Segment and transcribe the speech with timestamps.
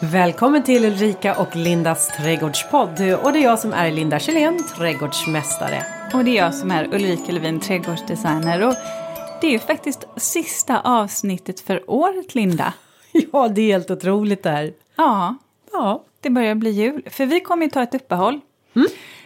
[0.00, 2.90] Välkommen till Ulrika och Lindas trädgårdspodd.
[3.24, 5.82] Och det är jag som är Linda Kjellén, trädgårdsmästare.
[6.14, 8.68] Och det är jag som är Ulrika Levin, trädgårdsdesigner.
[8.68, 8.74] Och
[9.40, 12.72] det är ju faktiskt sista avsnittet för året, Linda.
[13.32, 14.72] Ja, det är helt otroligt det här.
[14.96, 15.34] Ja,
[15.72, 17.02] Ja, det börjar bli jul.
[17.10, 18.40] För vi kommer ju ta ett uppehåll.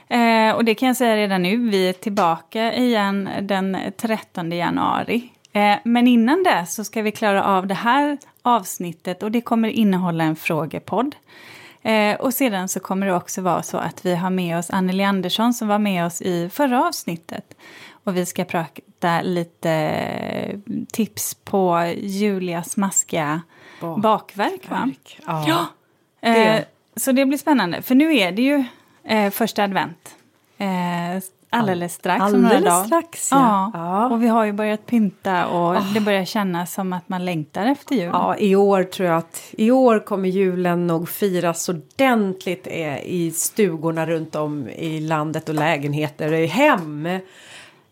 [0.09, 5.33] Eh, och det kan jag säga redan nu, vi är tillbaka igen den 13 januari.
[5.53, 9.69] Eh, men innan det så ska vi klara av det här avsnittet och det kommer
[9.69, 11.15] innehålla en frågepodd.
[11.83, 15.05] Eh, och sedan så kommer det också vara så att vi har med oss Anneli
[15.05, 17.55] Andersson som var med oss i förra avsnittet.
[18.05, 20.61] Och vi ska prata lite
[20.93, 23.43] tips på Julias maskiga
[23.81, 24.71] Bak- bakverk.
[24.71, 24.91] Va?
[25.27, 25.45] Ja.
[25.49, 25.67] Ja.
[26.21, 26.65] det- Eh,
[26.97, 28.65] så det blir spännande, för nu är det ju
[29.05, 30.17] eh, första advent.
[31.53, 32.85] Alldeles strax om några Alldeles dagar.
[32.87, 33.71] strax, ja.
[33.75, 33.81] ja.
[33.81, 34.09] Ja.
[34.09, 37.95] Och vi har ju börjat pynta och det börjar kännas som att man längtar efter
[37.95, 38.11] jul.
[38.13, 43.33] Ja, i år tror jag att i år kommer julen nog firas ordentligt eh, i
[43.35, 47.07] stugorna runt om i landet och lägenheter och i hem.
[47.07, 47.21] Eh,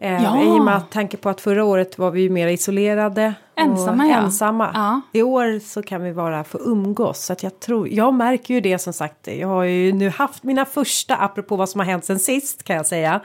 [0.03, 0.43] Ja.
[0.43, 3.35] I och med tanke på att förra året var vi ju mer isolerade.
[3.61, 4.17] Ensamma, ja.
[4.17, 4.71] ensamma.
[4.75, 5.01] Ja.
[5.13, 7.25] I år så kan vi bara få umgås.
[7.25, 9.27] Så att jag, tror, jag märker ju det som sagt.
[9.27, 12.77] Jag har ju nu haft mina första, apropå vad som har hänt sen sist kan
[12.77, 13.21] jag säga.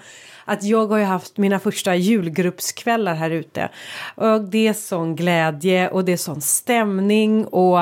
[0.45, 3.69] Att jag har ju haft mina första julgruppskvällar här ute.
[4.15, 7.45] Och det är sån glädje och det är sån stämning.
[7.45, 7.79] Och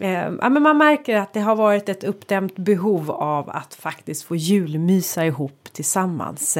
[0.00, 4.24] eh, ja, men man märker att det har varit ett uppdämt behov av att faktiskt
[4.24, 6.58] få julmysa ihop tillsammans.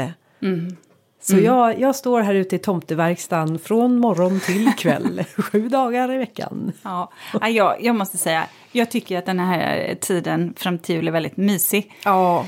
[1.23, 6.17] Så jag, jag står här ute i tomteverkstan från morgon till kväll, sju dagar i
[6.17, 6.73] veckan.
[6.83, 7.11] Ja.
[7.41, 11.13] Ja, jag, jag måste säga, jag tycker att den här tiden fram till jul är
[11.13, 11.93] väldigt mysig.
[12.05, 12.47] Ja,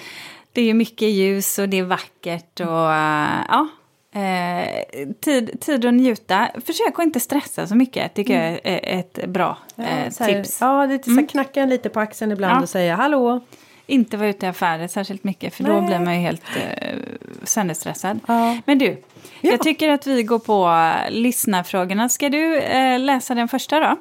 [0.53, 3.69] Det är ju mycket ljus och det är vackert och eh, ja.
[4.15, 6.49] Eh, tid, tid att njuta.
[6.67, 10.59] Försök att inte stressa så mycket, tycker jag är ett bra eh, här, tips.
[10.61, 12.63] Ja, lite så här, knacka en lite på axeln ibland Ja.
[12.63, 13.41] och säga hallå.
[13.87, 15.87] Inte vara ute i affärer särskilt mycket för då Nej.
[15.87, 16.99] blir man ju helt eh,
[17.45, 18.21] sönderstressad.
[18.27, 18.59] Ja.
[18.65, 19.03] Men du,
[19.41, 19.51] Ja.
[19.51, 22.09] jag tycker att vi går på eh, lyssnarfrågorna.
[22.09, 23.97] Ska du eh, läsa den första då?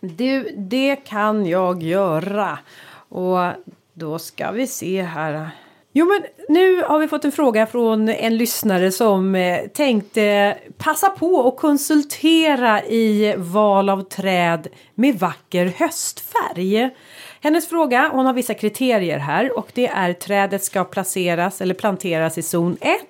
[0.00, 2.58] Du, det kan jag göra.
[3.08, 3.38] Och
[3.94, 5.50] då ska vi se här.
[5.92, 11.08] Jo men nu har vi fått en fråga från en lyssnare som eh, tänkte passa
[11.10, 16.90] på och konsultera i val av träd med vacker höstfärg.
[17.44, 22.38] Hennes fråga, hon har vissa kriterier här och det är trädet ska placeras eller planteras
[22.38, 23.00] i zon 1.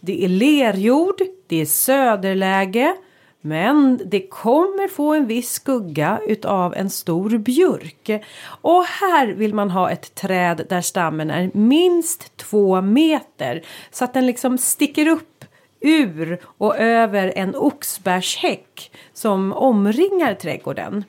[0.00, 2.94] Det är lerjord, det är söderläge
[3.40, 8.24] men det kommer få en viss skugga utav en stor björk.
[8.42, 13.62] Och här vill man ha ett träd där stammen är minst två meter.
[13.90, 15.44] Så att den liksom sticker upp
[15.80, 21.04] ur och över en oxbärshäck som omringar trädgården.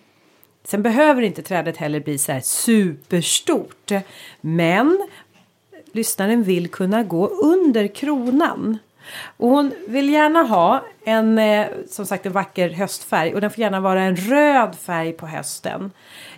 [0.63, 3.91] Sen behöver inte trädet heller bli så här superstort.
[4.41, 5.07] Men
[5.91, 8.77] lyssnaren vill kunna gå under kronan.
[9.37, 13.59] Och hon vill gärna ha en, eh, som sagt, en vacker höstfärg och den får
[13.59, 15.91] gärna vara en röd färg på hösten.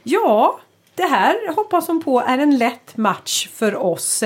[0.03, 0.59] Ja,
[0.95, 4.23] det här hoppas hon på är en lätt match för oss.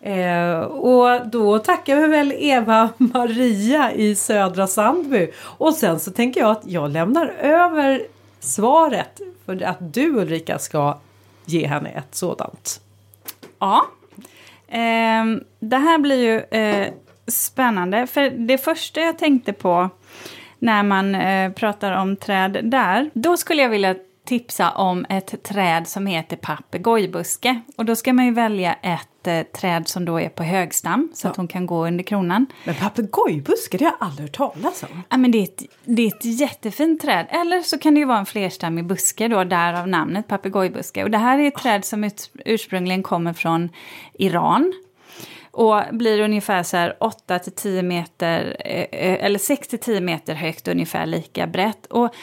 [0.00, 5.30] Eh, och då tackar vi väl Eva Maria i Södra Sandby.
[5.58, 8.06] Och sen så tänker jag att jag lämnar över
[8.42, 10.98] svaret för att du Ulrika ska
[11.44, 12.80] ge henne ett sådant.
[13.58, 13.86] Ja.
[14.68, 15.24] Eh,
[15.60, 16.92] det här blir ju eh,
[17.26, 18.06] spännande.
[18.06, 19.90] För det första jag tänkte på
[20.58, 23.94] när man eh, pratar om träd där, då skulle jag vilja
[24.24, 27.60] tipsa om ett träd som heter papegojbuske.
[27.76, 31.28] Och då ska man ju välja ett eh, träd som då är på högstam så
[31.28, 32.46] att hon kan gå under kronan.
[32.64, 35.02] Men papegojbuske, det har jag aldrig hört talas om.
[35.08, 37.26] Ja, men det, är ett, det är ett jättefint träd.
[37.30, 41.04] Eller så kan det ju vara en flerstammig buske, då, därav namnet papegojbuske.
[41.04, 43.68] Och det här är ett träd som ut, ursprungligen kommer från
[44.14, 44.72] Iran.
[45.50, 50.00] Och blir ungefär så här 8 till 10 meter, eh, eh, eller 6 till 10
[50.00, 51.86] meter högt, ungefär lika brett.
[51.86, 52.14] Och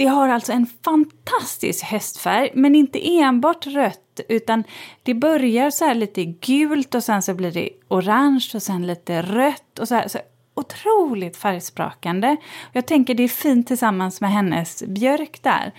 [0.00, 4.64] det har alltså en fantastisk höstfärg, men inte enbart rött, utan
[5.02, 9.22] det börjar så här lite gult och sen så blir det orange och sen lite
[9.22, 10.08] rött och så här.
[10.08, 10.18] Så
[10.54, 12.36] otroligt färgsprakande.
[12.72, 15.72] Jag tänker det är fint tillsammans med hennes björk där.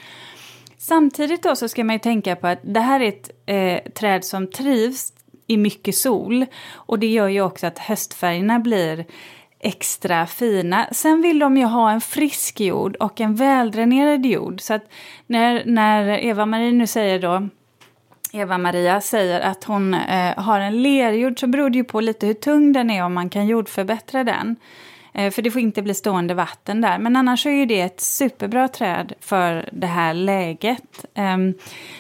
[0.78, 4.26] Samtidigt då så ska man ju tänka på att det här är ett eh, träd
[4.26, 5.14] som trivs
[5.48, 6.46] i mycket sol.
[6.74, 9.06] Och det gör ju också att höstfärgerna blir
[9.62, 10.88] extra fina.
[10.92, 14.62] Sen vill de ju ha en frisk jord och en väldränerad jord.
[14.62, 14.84] Så att
[15.28, 17.48] när, när Eva-Marie nu säger då
[18.34, 22.34] Eva-Maria säger att hon eh, har en lerjord så beror det ju på lite hur
[22.34, 24.56] tung den är om man kan jordförbättra den.
[25.14, 26.98] Eh, för det får inte bli stående vatten där.
[26.98, 31.06] Men annars är ju det ett superbra träd för det här läget.
[31.14, 31.54] Ehm,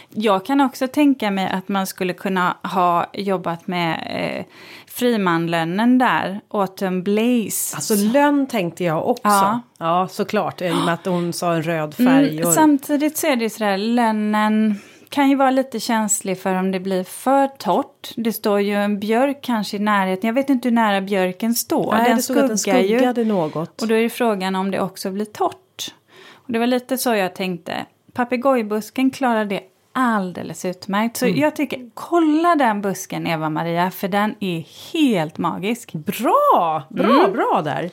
[0.10, 4.46] jag kan också tänka mig att man skulle kunna ha jobbat med eh,
[4.88, 7.75] Frimanlönnen där, Autumn Blaze.
[7.75, 9.22] Alltså lönn tänkte jag också.
[9.24, 12.40] Ja, ja såklart, i och med att hon sa en röd färg.
[12.42, 14.80] Mm, samtidigt så är det sådär, lönnen
[15.12, 18.13] kan ju vara lite känslig för om det blir för torrt.
[18.16, 20.28] Det står ju en björk kanske i närheten.
[20.28, 21.94] Jag vet inte hur nära björken står.
[21.94, 23.28] Nej, den det stod skuggar att den skuggade ju.
[23.28, 23.81] något.
[23.81, 25.94] Och då är det frågan om det också blir torrt.
[26.34, 27.86] Och det var lite så jag tänkte.
[28.13, 29.62] Papegojbusken klarar det
[29.93, 31.17] alldeles utmärkt.
[31.17, 31.39] Så mm.
[31.39, 35.93] jag tycker, kolla den busken Eva-Maria, för den är helt magisk.
[35.93, 37.33] Bra, bra, mm.
[37.33, 37.89] bra där.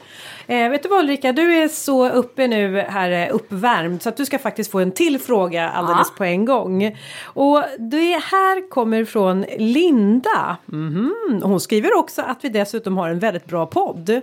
[0.46, 4.16] Eh, vet du vad Ulrika, du är så uppe nu här eh, uppvärmd så att
[4.16, 6.14] du ska faktiskt få en till fråga alldeles ja.
[6.16, 6.96] på en gång.
[7.24, 10.56] Och det här kommer från Linda.
[10.72, 11.42] Mm -hmm.
[11.42, 14.20] Hon skriver också att vi dessutom har en väldigt bra podd.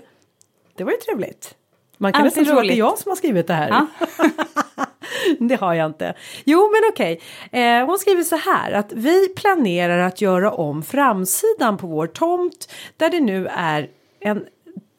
[0.78, 1.56] Det var ju trevligt.
[1.98, 3.70] Man kan nästan tro att det är jag som har skrivit det här.
[3.70, 3.88] Ja.
[5.40, 6.14] det har jag inte.
[6.44, 7.22] Jo men okej.
[7.52, 12.72] Eh, hon skriver så här att vi planerar att göra om framsidan på vår tomt
[12.98, 14.46] där det nu är en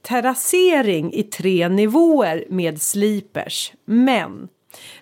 [0.03, 3.73] terrassering i tre nivåer med slipers.
[3.85, 4.49] Men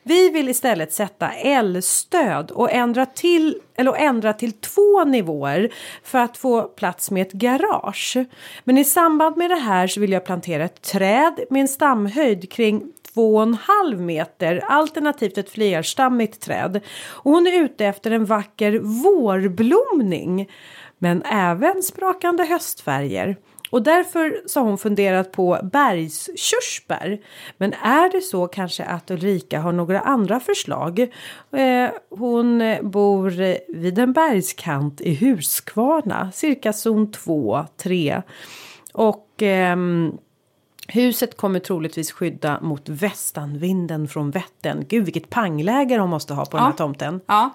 [0.03, 5.73] vi vill istället sätta L-stöd och ändra till, eller ändra till två nivåer
[6.03, 8.17] för att få plats med ett garage.
[8.65, 12.53] Men i samband med det här så vill jag plantera ett träd med en stamhöjd
[12.53, 16.81] kring 2,5 meter alternativt ett flerstammigt träd.
[17.09, 20.51] Och hon är ute efter en vacker vårblomning
[20.99, 23.37] men även sprakande höstfärger.
[23.71, 27.21] Och därför så har hon funderat på bergskörsbär.
[27.59, 31.01] Men är det så kanske att Ulrika har några andra förslag?
[31.53, 33.31] Eh, hon bor
[33.75, 38.23] vid en bergskant i Huskvarna, cirka zon 2, 3.
[38.93, 39.77] Och eh,
[40.89, 44.85] Huset kommer troligtvis skydda mot västanvinden från Vättern.
[44.89, 46.61] Gud vilket pangläge de måste ha på ja.
[46.61, 47.21] den här tomten.
[47.27, 47.51] Ja.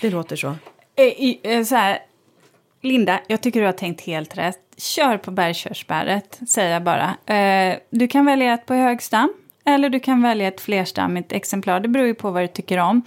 [0.00, 0.54] Det låter så.
[0.96, 1.98] Eh, så här,
[2.82, 4.58] Linda, jag tycker du har tänkt helt rätt.
[4.76, 7.34] Kör på bergkörsbäret, säger jag bara.
[7.36, 9.32] Eh, du kan välja ett på högstam.
[9.64, 13.02] Eller du kan välja ett flerstammigt exemplar, det beror ju på vad du tycker om.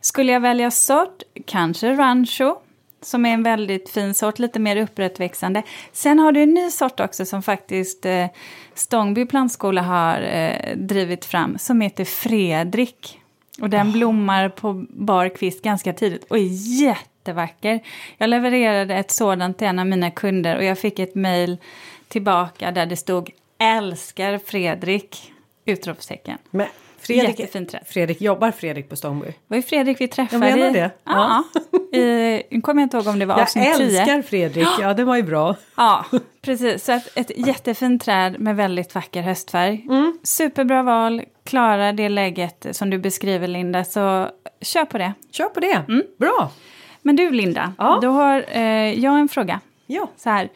[0.00, 2.56] Skulle jag välja sort, kanske rancho,
[3.00, 5.62] som är en väldigt fin sort, lite mer upprättväxande.
[5.92, 8.26] Sen har du en ny sort också som faktiskt eh,
[8.74, 13.20] Stångby plantskola har eh, drivit fram, som heter Fredrik.
[13.60, 13.92] Och den oh.
[13.92, 17.80] blommar på bar kvist ganska tidigt och är jättevacker.
[18.18, 21.58] Jag levererade ett sådant till en av mina kunder och jag fick ett mejl
[22.08, 25.32] tillbaka där det stod älskar Fredrik!
[25.64, 26.38] Utropstecken.
[26.50, 26.66] Men
[26.98, 27.82] Fredrik, Jättefint träff.
[27.86, 29.26] Fredrik, jobbar Fredrik på Stångby?
[29.26, 30.48] Det var ju Fredrik vi träffade.
[30.48, 30.90] Jag menar det.
[31.04, 31.44] Ja.
[31.92, 31.98] ja.
[31.98, 33.72] I, kommer jag inte ihåg om det var avsnitt 10.
[33.72, 35.56] Jag älskar Fredrik, ja det var ju bra.
[35.76, 36.04] Ja,
[36.42, 36.84] precis.
[36.84, 39.86] Så ett, ett jättefint träd med väldigt vacker höstfärg.
[39.88, 40.18] Mm.
[40.22, 44.28] Superbra val, klarar det läget som du beskriver Linda, så
[44.60, 45.12] kör på det.
[45.30, 46.02] Kör på det, mm.
[46.18, 46.50] bra.
[47.02, 47.98] Men du Linda, ja.
[48.02, 49.60] då har eh, jag en fråga.
[49.86, 50.10] Ja.
[50.16, 50.48] Så här.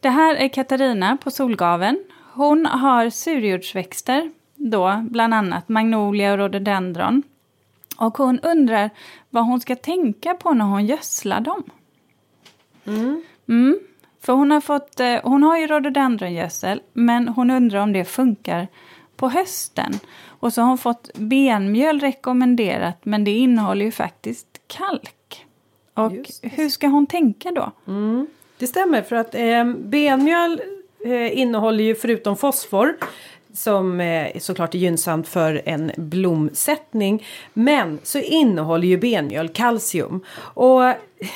[0.00, 2.04] Det här är Katarina på Solgaven.
[2.32, 7.22] Hon har surjordsväxter då, bland annat magnolia och rhododendron.
[7.96, 8.90] Och hon undrar
[9.30, 11.62] vad hon ska tänka på när hon gödslar dem.
[12.86, 13.22] Mm.
[13.48, 13.78] Mm,
[14.20, 18.68] för hon har, fått, eh, hon har ju rhododendrongödsel, men hon undrar om det funkar
[19.16, 19.92] på hösten.
[20.26, 25.46] Och så har hon fått benmjöl rekommenderat, men det innehåller ju faktiskt kalk.
[25.94, 26.12] Och
[26.42, 27.72] hur ska hon tänka då?
[27.86, 28.26] Mm.
[28.58, 30.60] Det stämmer, för att eh, benmjöl
[31.04, 32.96] eh, innehåller ju förutom fosfor
[33.54, 37.26] som eh, såklart är gynnsamt för en blomsättning.
[37.52, 40.24] Men så innehåller ju benmjöl kalcium.
[40.38, 40.82] Och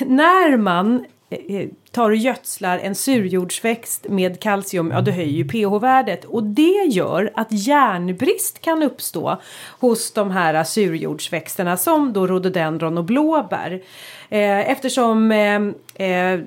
[0.06, 5.48] när man eh, eh tar och gödslar en surjordsväxt med kalcium, ja det höjer ju
[5.48, 9.40] pH-värdet och det gör att järnbrist kan uppstå
[9.80, 13.82] hos de här surjordsväxterna som då rhododendron och blåbär.
[14.28, 16.40] Eh, eftersom eh, eh,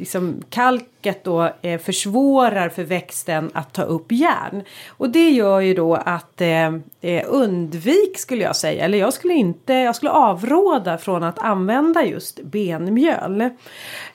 [0.00, 4.62] liksom kalket då eh, försvårar för växten att ta upp järn.
[4.88, 9.34] Och det gör ju då att eh, eh undvik skulle jag säga, eller jag skulle
[9.34, 13.50] inte, jag skulle avråda från att använda just benmjöl.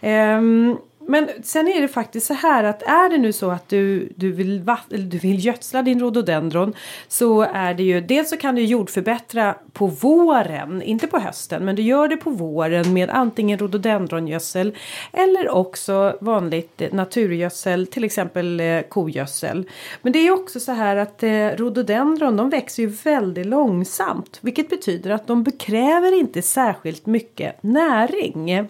[0.01, 4.09] Ehm, men sen är det faktiskt så här att är det nu så att du,
[4.15, 6.73] du, vill, eller du vill gödsla din rhododendron
[7.07, 11.75] så är det ju dels så kan du jordförbättra på våren, inte på hösten, men
[11.75, 14.75] du gör det på våren med antingen rhododendrongödsel
[15.13, 19.69] eller också vanligt naturgödsel, till exempel eh, kogödsel.
[20.01, 24.69] Men det är också så här att eh, rhododendron de växer ju väldigt långsamt, vilket
[24.69, 28.67] betyder att de kräver inte särskilt mycket näring.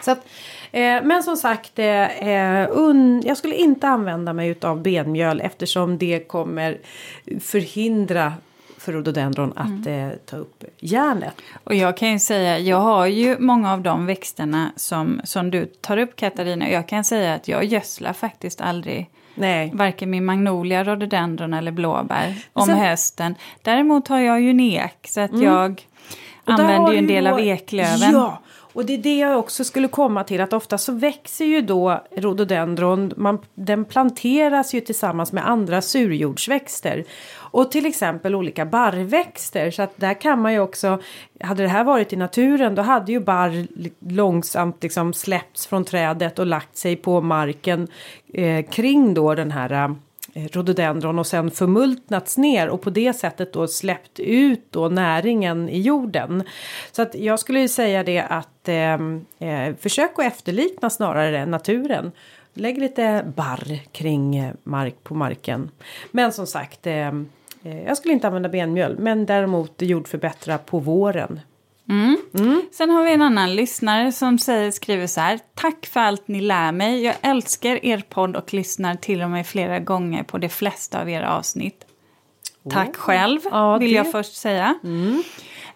[0.00, 0.26] Så att,
[0.72, 6.28] eh, men som sagt, eh, un, jag skulle inte använda mig av benmjöl eftersom det
[6.28, 6.78] kommer
[7.40, 8.32] förhindra
[8.78, 10.10] för rhododendron att mm.
[10.10, 11.34] eh, ta upp järnet.
[11.64, 15.66] Och jag kan ju säga, jag har ju många av de växterna som, som du
[15.66, 16.70] tar upp Katarina.
[16.70, 19.70] Jag kan säga att jag gödslar faktiskt aldrig Nej.
[19.74, 23.34] Varken min magnolia, rhododendron eller blåbär om Sen, hösten.
[23.62, 25.42] Däremot har jag ju nek så att mm.
[25.42, 25.86] jag
[26.44, 28.12] använder ju en del av eklöven.
[28.12, 28.42] Ja,
[28.72, 32.04] och det är det jag också skulle komma till att ofta så växer ju då
[32.16, 37.04] rhododendron, man, den planteras ju tillsammans med andra surjordsväxter.
[37.32, 41.00] Och till exempel olika barrväxter så att där kan man ju också,
[41.40, 43.66] hade det här varit i naturen då hade ju barr
[44.12, 47.88] långsamt liksom släppts från trädet och lagt sig på marken
[48.34, 49.94] eh, kring då den här eh,
[50.34, 55.68] Eh, rhododendron och sen förmultnats ner och på det sättet då släppt ut då näringen
[55.68, 56.42] i jorden.
[56.92, 62.12] Så att jag skulle ju säga det att ehm, eh, försök att efterlikna snarare naturen.
[62.54, 65.70] Lägg lite barr kring eh, mark på marken.
[66.10, 67.28] Men som sagt ehm,
[67.62, 71.40] Eh, jag skulle inte använda benmjöl men däremot jordförbättra på våren.
[71.90, 72.16] Mm.
[72.38, 72.62] Mm.
[72.72, 75.40] Sen har vi en annan lyssnare som säger, skriver så här.
[75.54, 77.02] Tack för allt ni lär mig.
[77.04, 81.10] Jag älskar er podd och lyssnar till och med flera gånger på de flesta av
[81.10, 81.84] era avsnitt.
[82.62, 82.72] Oh.
[82.72, 83.96] Tack själv, ja, vill det.
[83.96, 84.78] jag först säga.
[84.84, 85.22] Mm.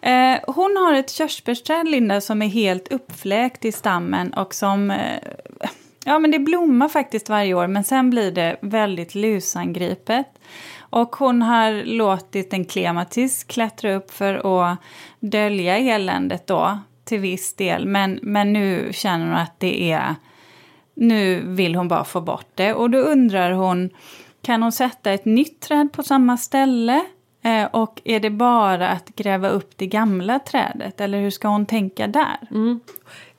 [0.01, 4.91] Eh, hon har ett körsbärsträd, Linda, som är helt uppfläkt i stammen och som...
[4.91, 5.19] Eh,
[6.05, 10.27] ja, men det blommar faktiskt varje år, men sen blir det väldigt lusangripet.
[10.95, 14.77] Och hon har låtit en klematis klättra upp för att
[15.19, 17.85] dölja eländet då till viss del.
[17.85, 20.15] Men, men nu känner hon att det är...
[20.93, 22.73] Nu vill hon bara få bort det.
[22.73, 23.89] Och då undrar hon,
[24.41, 27.05] kan hon sätta ett nytt träd på samma ställe?
[27.43, 31.01] Eh, och är det bara att gräva upp det gamla trädet?
[31.01, 32.37] Eller hur ska hon tänka där?
[32.51, 32.79] Mm.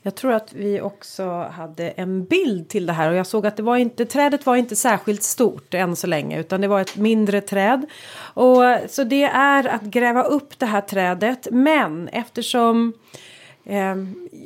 [0.06, 3.56] Jag tror att vi också hade en bild till det här och jag såg att
[3.56, 6.96] det var inte, trädet var inte särskilt stort än så länge utan det var ett
[6.96, 7.86] mindre träd.
[8.18, 12.92] Och, så det är att gräva upp det här trädet men eftersom
[13.68, 13.96] Eh,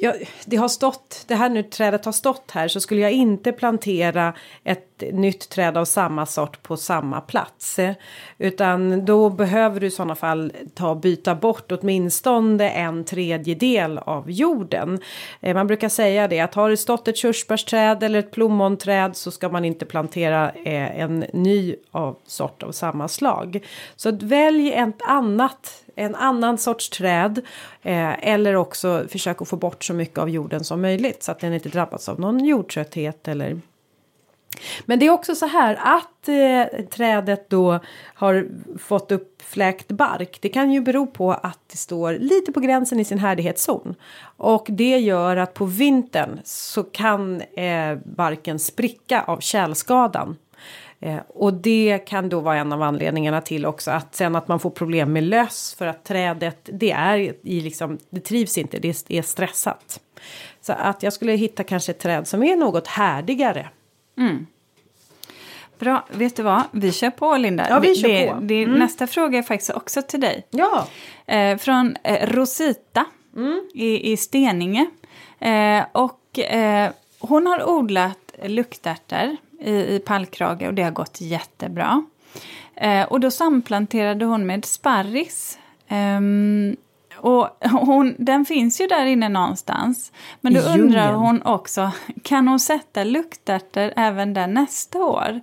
[0.00, 3.53] ja, det har stått, det här nu trädet har stått här så skulle jag inte
[3.53, 4.35] plantera
[4.65, 7.79] ett nytt träd av samma sort på samma plats.
[7.79, 7.95] Eh,
[8.39, 15.00] utan då behöver du i sådana fall ta byta bort åtminstone en tredjedel av jorden.
[15.41, 19.31] Eh, man brukar säga det att har det stått ett körsbärsträd eller ett plommonträd så
[19.31, 23.67] ska man inte plantera eh, en ny av sort av samma slag.
[23.97, 27.40] Så välj ett annat en annan sorts träd.
[27.83, 31.40] Eh, eller också försök att få bort så mycket av jorden som möjligt så att
[31.40, 33.61] den inte drabbas av någon jordtrötthet eller
[34.85, 37.78] men det är också så här att eh, trädet då
[38.14, 40.38] har fått uppfläkt bark.
[40.40, 43.95] Det kan ju bero på att det står lite på gränsen i sin härdighetszon.
[44.37, 50.37] Och det gör att på vintern så kan eh, barken spricka av kärlskadan.
[51.00, 54.61] Eh, och det kan då vara en av anledningarna till också att sen att man
[54.61, 59.09] får problem med löss för att trädet det är i liksom det trivs inte, det
[59.09, 60.00] är stressat.
[60.61, 63.69] Så att jag skulle hitta kanske ett träd som är något härdigare.
[64.19, 64.47] Mm.
[65.78, 66.62] Bra, vet du vad?
[66.71, 67.66] Vi kör på Linda.
[67.69, 68.40] Ja, vi kör det, på.
[68.40, 68.78] Det, mm.
[68.78, 70.47] Nästa fråga är faktiskt också till dig.
[70.50, 70.87] Ja.
[71.26, 73.04] Eh, från eh, Rosita
[73.37, 73.69] mm.
[73.75, 74.90] i, i Steninge.
[75.38, 82.05] Eh, och eh, hon har odlat luktärtor i, i pallkrage och det har gått jättebra.
[82.75, 85.59] Eh, och då samplanterade hon med sparris.
[85.90, 86.76] Um,
[87.17, 90.12] och hon, den finns ju där inne någonstans.
[90.40, 91.90] Men då undrar hon också,
[92.23, 95.40] kan hon sätta luktärtor även där nästa år?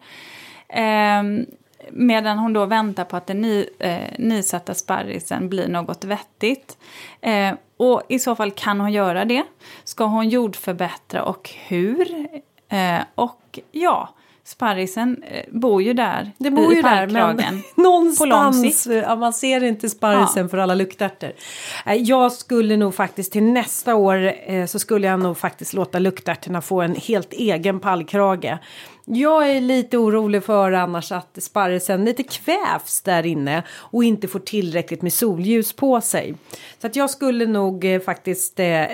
[1.19, 1.45] Um,
[1.91, 6.77] medan hon då väntar på att den ny, eh, nysatta sparrisen blir något vettigt.
[7.21, 9.43] Eh, och i så fall kan hon göra det.
[9.83, 12.27] Ska hon jordförbättra och hur?
[12.69, 14.09] Eh, och ja,
[14.47, 19.63] sparrisen eh, bor ju där det bor i ju där, men någonstans, ja, man ser
[19.63, 20.50] inte sparrisen ja.
[20.50, 21.31] för alla luktärtor.
[21.86, 26.00] Eh, jag skulle nog faktiskt till nästa år eh, så skulle jag nog faktiskt låta
[26.00, 28.57] luktärtorna få en helt egen pallkrage.
[29.09, 34.39] Jag är lite orolig för annars att sparrisen lite kvävs där inne och inte får
[34.39, 36.35] tillräckligt med solljus på sig.
[36.79, 38.85] Så att jag skulle nog eh, faktiskt eh,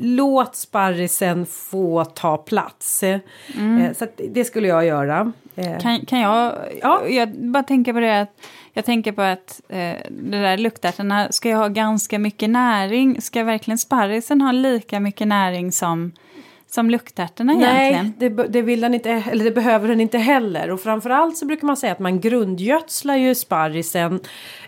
[0.00, 3.02] låt sparrisen få ta plats.
[3.02, 3.80] Mm.
[3.80, 5.32] Eh, så det skulle jag göra.
[5.54, 5.78] Eh.
[5.78, 7.06] Kan, kan jag, ja.
[7.08, 8.36] jag bara tänker på det att
[8.72, 13.20] jag tänker på att eh, det där luktärtorna ska ju ha ganska mycket näring.
[13.20, 16.12] Ska verkligen sparrisen ha lika mycket näring som
[16.74, 18.36] som luktärtorna Nej, egentligen.
[18.36, 20.70] det, det, vill den inte, eller det behöver den inte heller.
[20.70, 24.20] Och framförallt så brukar man säga att man grundgödslar ju sparrisen,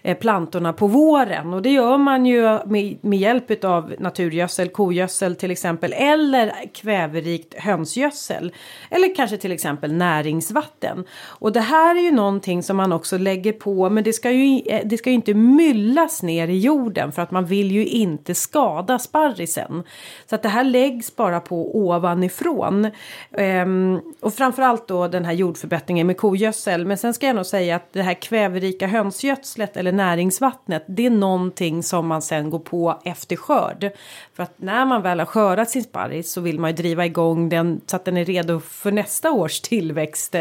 [0.02, 1.54] eh, plantorna på våren.
[1.54, 5.92] Och det gör man ju med, med hjälp av naturgödsel, kogödsel till exempel.
[5.92, 8.52] Eller kväverikt hönsgödsel.
[8.90, 11.04] Eller kanske till exempel näringsvatten.
[11.24, 13.90] Och det här är ju någonting som man också lägger på.
[13.90, 17.12] Men det ska ju, eh, det ska ju inte myllas ner i jorden.
[17.12, 19.82] För att man vill ju inte skada sparrisen.
[20.26, 22.90] Så att det här läggs bara på ovanifrån.
[23.32, 26.86] Ehm, och framförallt då den här jordförbättringen med kogödsel.
[26.86, 30.84] Men sen ska jag nog säga att det här kväverika hönsgödslet eller näringsvattnet.
[30.88, 33.90] Det är någonting som man sen går på efter skörd.
[34.34, 37.48] För att när man väl har skördat sin sparris så vill man ju driva igång
[37.48, 40.34] den så att den är redo för nästa års tillväxt.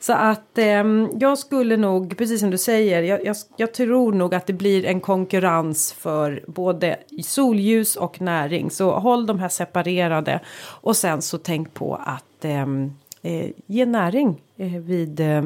[0.00, 4.34] Så att ehm, jag skulle nog, precis som du säger, jag, jag, jag tror nog
[4.34, 8.70] att det blir en konkurrens för både solljus och näring.
[8.70, 10.40] Så håll de här separerade
[10.86, 15.42] och sen så tänk på att ehm, eh, ge näring eh, vid eh,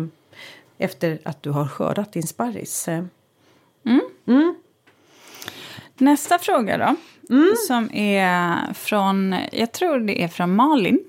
[0.79, 2.89] efter att du har skördat din sparris.
[5.95, 6.97] Nästa fråga då.
[7.67, 11.01] Som är från, jag tror det är från Malin.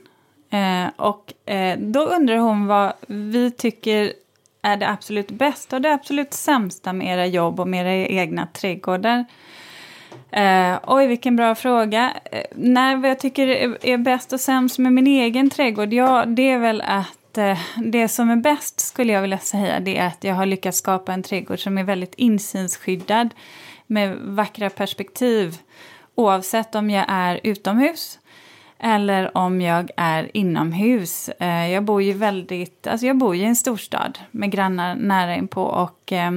[0.50, 4.14] Eh, och eh, då undrar hon vad vi tycker
[4.62, 8.48] är det absolut bästa och det absolut sämsta med era jobb och med era egna
[8.54, 9.26] trädgårdar.
[10.32, 12.14] Eh, oj, vilken bra fråga.
[12.32, 16.26] Eh, nej, vad jag tycker är, är bäst och sämst med min egen trädgård, ja,
[16.26, 20.08] det är väl att eh, det som är bäst skulle jag vilja säga, det är
[20.08, 23.30] att jag har lyckats skapa en trädgård som är väldigt insynsskyddad
[23.88, 25.58] med vackra perspektiv.
[26.16, 28.20] Oavsett om jag är utomhus
[28.80, 31.30] eller om jag är inomhus.
[31.30, 35.36] Eh, jag bor ju väldigt, alltså jag bor ju i en storstad med grannar nära
[35.36, 36.32] inpå och eh,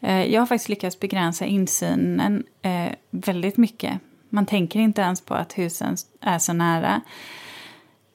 [0.00, 4.00] Eh, jag har faktiskt lyckats begränsa insynen eh, väldigt mycket.
[4.28, 7.00] Man tänker inte ens på att husen är så nära.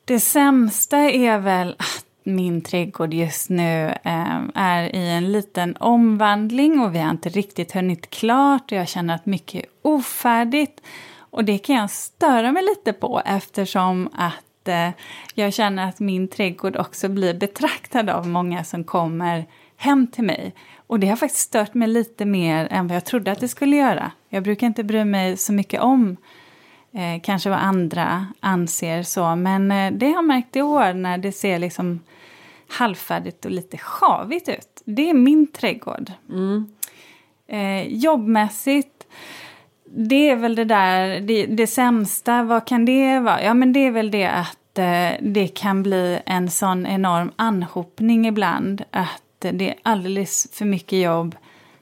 [0.06, 6.80] Det sämsta är väl att min trädgård just nu eh, är i en liten omvandling
[6.80, 10.82] och vi har inte riktigt hunnit klart och jag känner att mycket är ofärdigt.
[11.18, 14.90] Och det kan jag störa mig lite på eftersom att eh,
[15.34, 19.46] jag känner att min trädgård också blir betraktad av många som kommer
[19.78, 20.54] hem till mig.
[20.88, 23.76] Och det har faktiskt stört mig lite mer än vad jag trodde att det skulle
[23.76, 24.12] göra.
[24.30, 26.18] Jag brukar inte bry mig så mycket om
[26.94, 31.18] eh, kanske vad andra anser så, men eh, det har jag märkt i år när
[31.18, 32.00] det ser liksom
[32.68, 34.82] halvfärdigt och lite sjavigt ut.
[34.86, 36.12] Det är min trädgård.
[37.48, 39.08] Eh, jobbmässigt,
[39.86, 43.44] det är väl det där, det, det sämsta, vad kan det vara?
[43.44, 47.32] Ja men det är väl det att att eh, det kan bli en sån enorm
[47.36, 48.84] anhopning ibland.
[48.92, 51.36] Att det är alldeles för mycket jobb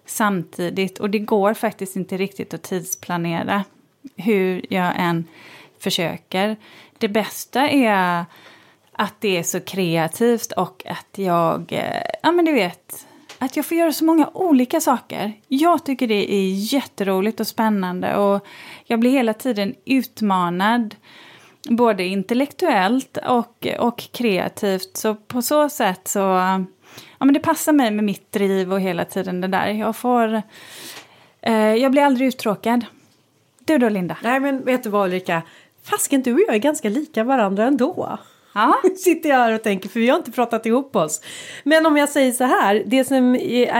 [0.05, 0.99] samtidigt.
[0.99, 3.63] Och det går faktiskt inte riktigt att tidsplanera
[4.15, 5.27] hur jag än
[5.79, 6.55] försöker.
[6.97, 8.25] Det bästa är
[8.91, 13.07] att det är så kreativt och att jag, eh, ja men du vet,
[13.39, 15.33] att jag får göra så många olika saker.
[15.47, 18.45] Jag tycker det är jätteroligt och spännande och
[18.85, 20.95] jag blir hela tiden utmanad.
[21.69, 24.97] Både intellektuellt och, och kreativt.
[24.97, 29.05] Så på så sätt så, ja men det passar mig med mitt driv och hela
[29.05, 29.67] tiden det där.
[29.67, 30.41] Jag får,
[31.41, 32.85] eh, jag blir aldrig uttråkad.
[33.59, 34.17] Du då Linda?
[34.23, 35.41] Nej men vet du vad Ulrika?
[35.83, 38.19] Fasken du och jag är ganska lika varandra ändå.
[38.53, 38.81] Ja.
[38.97, 41.21] Sitter jag här och tänker för vi har inte pratat ihop oss.
[41.63, 42.83] Men om jag säger så här.
[42.85, 43.35] Det som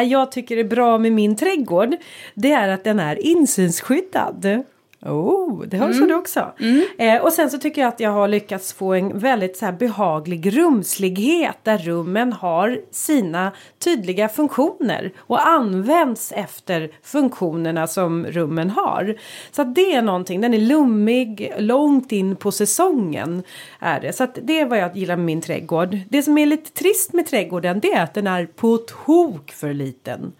[0.10, 1.96] jag tycker är bra med min trädgård.
[2.34, 4.63] Det är att den är insynsskyddad.
[5.05, 6.07] Oh, det hörs mm.
[6.07, 6.51] du också.
[6.59, 6.85] Mm.
[6.97, 9.71] Eh, och sen så tycker jag att jag har lyckats få en väldigt så här
[9.71, 19.15] behaglig rumslighet där rummen har sina tydliga funktioner och används efter funktionerna som rummen har.
[19.51, 23.43] Så att det är någonting, den är lummig långt in på säsongen.
[23.79, 24.13] Är det.
[24.13, 25.97] Så det är vad jag gillar med min trädgård.
[26.09, 29.73] Det som är lite trist med trädgården det är att den är på tok för
[29.73, 30.33] liten.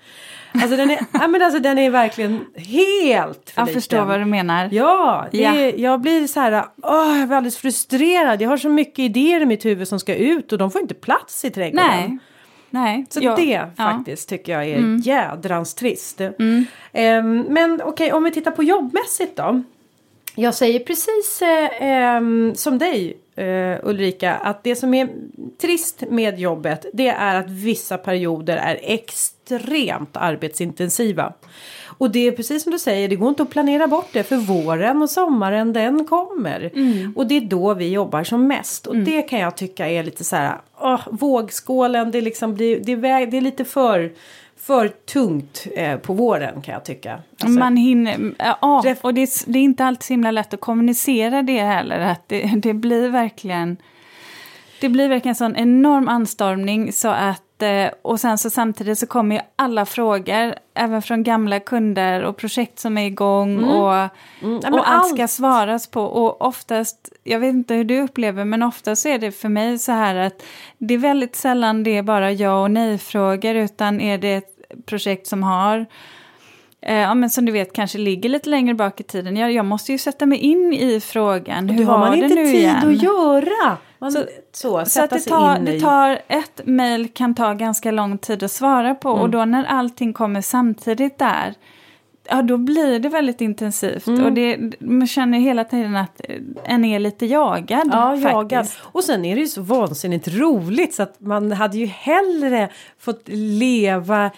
[0.54, 3.82] Alltså den är, ja, men alltså den är verkligen helt för Jag liten.
[3.82, 4.70] förstår vad du menar.
[4.72, 5.56] Ja, det, Ja.
[5.56, 8.42] jag blir så här, åh, jag blir alldeles frustrerad.
[8.42, 10.94] Jag har så mycket idéer i mitt huvud som ska ut och de får inte
[10.94, 11.88] plats i trädgården.
[11.90, 12.18] Nej.
[12.70, 13.06] Nej.
[13.10, 13.36] Så Ja.
[13.36, 13.60] det Ja.
[13.62, 13.76] Mm.
[13.76, 16.22] faktiskt tycker jag är jädrans trist.
[16.94, 19.64] Ehm, men okej, om vi tittar på jobbmässigt då.
[20.36, 25.10] Jag säger precis eh, ehm, som dig eh, Ulrika att det som är
[25.62, 31.34] trist med jobbet det är att vissa perioder är extremt arbetsintensiva.
[32.02, 34.36] Och det är precis som du säger, det går inte att planera bort det för
[34.36, 36.72] våren och sommaren den kommer.
[36.76, 37.14] Mm.
[37.16, 38.88] Och det är då vi jobbar som mest.
[38.88, 42.92] Och det kan jag tycka är lite så här, åh, vågskålen, det, liksom blir, det,
[42.92, 44.12] är det är lite för,
[44.62, 47.20] för tungt eh, på våren kan jag tycka.
[47.40, 50.54] Alltså, Man hinner, ja, Ref- och det är, det är inte alltid så himla lätt
[50.54, 52.00] att kommunicera det heller.
[52.00, 53.78] Att det, det blir verkligen
[54.82, 59.08] det blir verkligen en sån enorm anstormning så att eh, och sen så samtidigt så
[59.08, 64.10] kommer ju alla frågor, även från gamla kunder och projekt som är igång och, ja,
[64.42, 66.02] men och allt ska svaras på.
[66.02, 69.92] Och oftast, jag vet inte hur du upplever, men oftast är det för mig så
[69.92, 70.44] här att
[70.78, 74.51] det är väldigt sällan det är bara ja och nej-frågor, utan är det
[74.86, 75.86] projekt som har
[76.84, 79.38] Eh, ja, men som du vet kanske ligger lite längre bak i tiden.
[79.38, 81.70] Jag, jag måste ju sätta mig in i frågan.
[81.70, 82.88] Hur det har man inte tid igen?
[82.88, 83.78] att göra.
[84.00, 84.20] Man, så,
[84.52, 88.52] Så- så, att det tar, det tar ett mejl kan ta ganska lång tid att
[88.52, 89.22] svara på Mm.
[89.22, 91.54] och då när allting kommer samtidigt där
[92.30, 94.26] Ja, då blir det väldigt intensivt Mm.
[94.26, 96.22] och det, man känner hela tiden att
[96.64, 97.90] en är lite jagad.
[97.92, 98.68] Ja, jagad.
[98.80, 103.24] Och sen är det ju så vansinnigt roligt så att man hade ju hellre fått
[103.32, 104.32] leva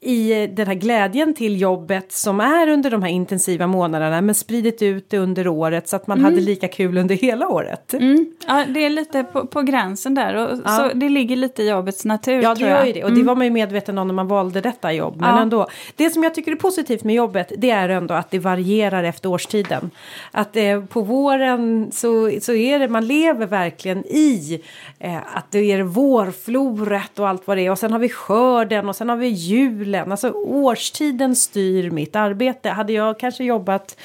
[0.00, 4.82] i den här glädjen till jobbet som är under de här intensiva månaderna men spridit
[4.82, 7.94] ut det under året så att man hade lika kul under hela året.
[7.94, 8.26] Mm.
[8.46, 10.70] Ja, det är lite på, på gränsen där och Ja.
[10.70, 13.04] så det ligger lite i jobbets natur Ja, det gör ju det.
[13.04, 15.16] Och det var man ju medveten om när man valde detta jobb.
[15.20, 15.42] Men Ja.
[15.42, 15.66] ändå.
[15.96, 19.28] Det som jag tycker är positivt med jobbet det är ändå att det varierar efter
[19.28, 19.90] årstiden.
[20.30, 24.62] Att eh, på våren så, så är det, man lever verkligen i
[24.98, 27.70] eh, att det är vårfloret och allt vad det är.
[27.70, 29.28] Och sen har vi skörden och sen har vi
[29.78, 30.10] julen.
[30.10, 32.70] Alltså årstiden styr mitt arbete.
[32.70, 33.96] Hade jag kanske jobbat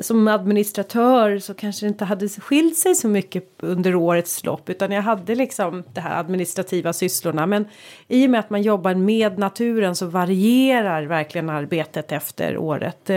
[0.00, 4.92] som administratör så kanske det inte hade skilt sig så mycket under årets lopp utan
[4.92, 7.66] jag hade liksom det här administrativa sysslorna men
[8.08, 13.10] i och med att man jobbar med naturen så varierar verkligen arbetet efter året.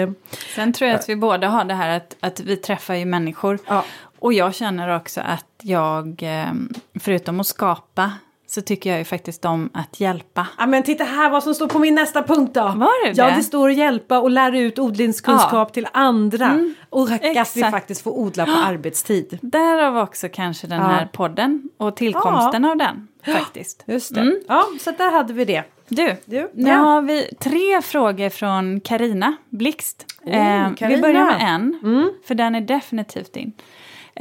[0.55, 3.59] Sen tror jag att vi båda har det här att, att vi träffar ju människor.
[3.67, 3.85] Ja.
[4.19, 6.51] Och jag känner också att jag, eh,
[6.99, 8.11] förutom att skapa,
[8.51, 10.47] så tycker jag ju faktiskt om att hjälpa.
[10.57, 12.61] Ja men titta här vad som står på min nästa punkt då.
[12.61, 13.35] Var det Ja det?
[13.35, 15.65] det står att hjälpa och lära ut odlingskunskap Ja.
[15.73, 16.59] till andra.
[16.89, 19.37] och att vi faktiskt får odla på arbetstid.
[19.41, 20.87] Därav också kanske den Ja.
[20.87, 23.83] här podden och tillkomsten av den faktiskt.
[23.87, 24.39] Just det.
[24.47, 25.63] Ja så där hade vi det.
[25.87, 26.75] Du, Du, nu ja.
[26.75, 30.05] har vi tre frågor från Karina Blixt.
[30.23, 31.79] Oh, eh, vi börjar med en,
[32.27, 33.53] för den är definitivt din.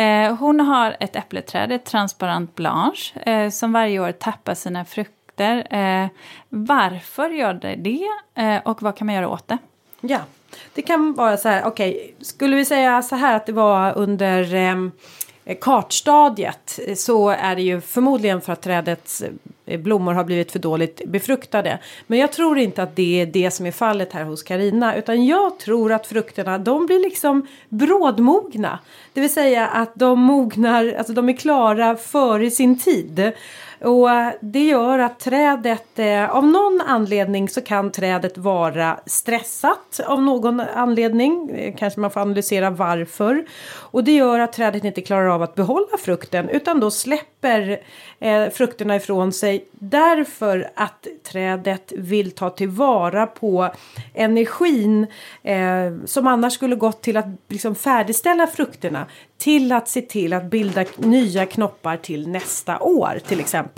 [0.00, 5.74] Eh, hon har ett äppleträd, ett transparent blanche, eh, som varje år tappar sina frukter.
[5.74, 6.08] Eh,
[6.48, 9.58] varför gör det det eh, och vad kan man göra åt det?
[10.00, 10.18] Ja,
[10.74, 14.54] det kan vara så här, okej, skulle vi säga så här att det var under
[14.54, 14.92] ehm,
[15.50, 19.22] Eh, kartstadiet eh, så är det ju förmodligen för att trädets
[19.66, 21.78] eh, blommor har blivit för dåligt befruktade.
[22.06, 25.26] Men jag tror inte att det är det som är fallet här hos Karina utan
[25.26, 28.78] jag tror att frukterna de blir liksom brådmogna.
[29.12, 33.32] Det vill säga att de mognar, alltså de är klara före sin tid.
[33.80, 40.00] Och eh, det gör att trädet, eh, av någon anledning så kan trädet vara stressat
[40.06, 41.50] av någon anledning.
[41.50, 43.44] Eh, kanske man får analysera varför.
[43.72, 47.80] Och det gör att trädet inte klarar av att behålla frukten utan då släpper
[48.50, 53.68] frukterna ifrån sig därför att trädet vill ta tillvara på
[54.14, 55.06] energin
[56.04, 59.06] som annars skulle gått till att liksom färdigställa frukterna
[59.38, 63.69] till att se till att bilda nya knoppar till nästa år till exempel.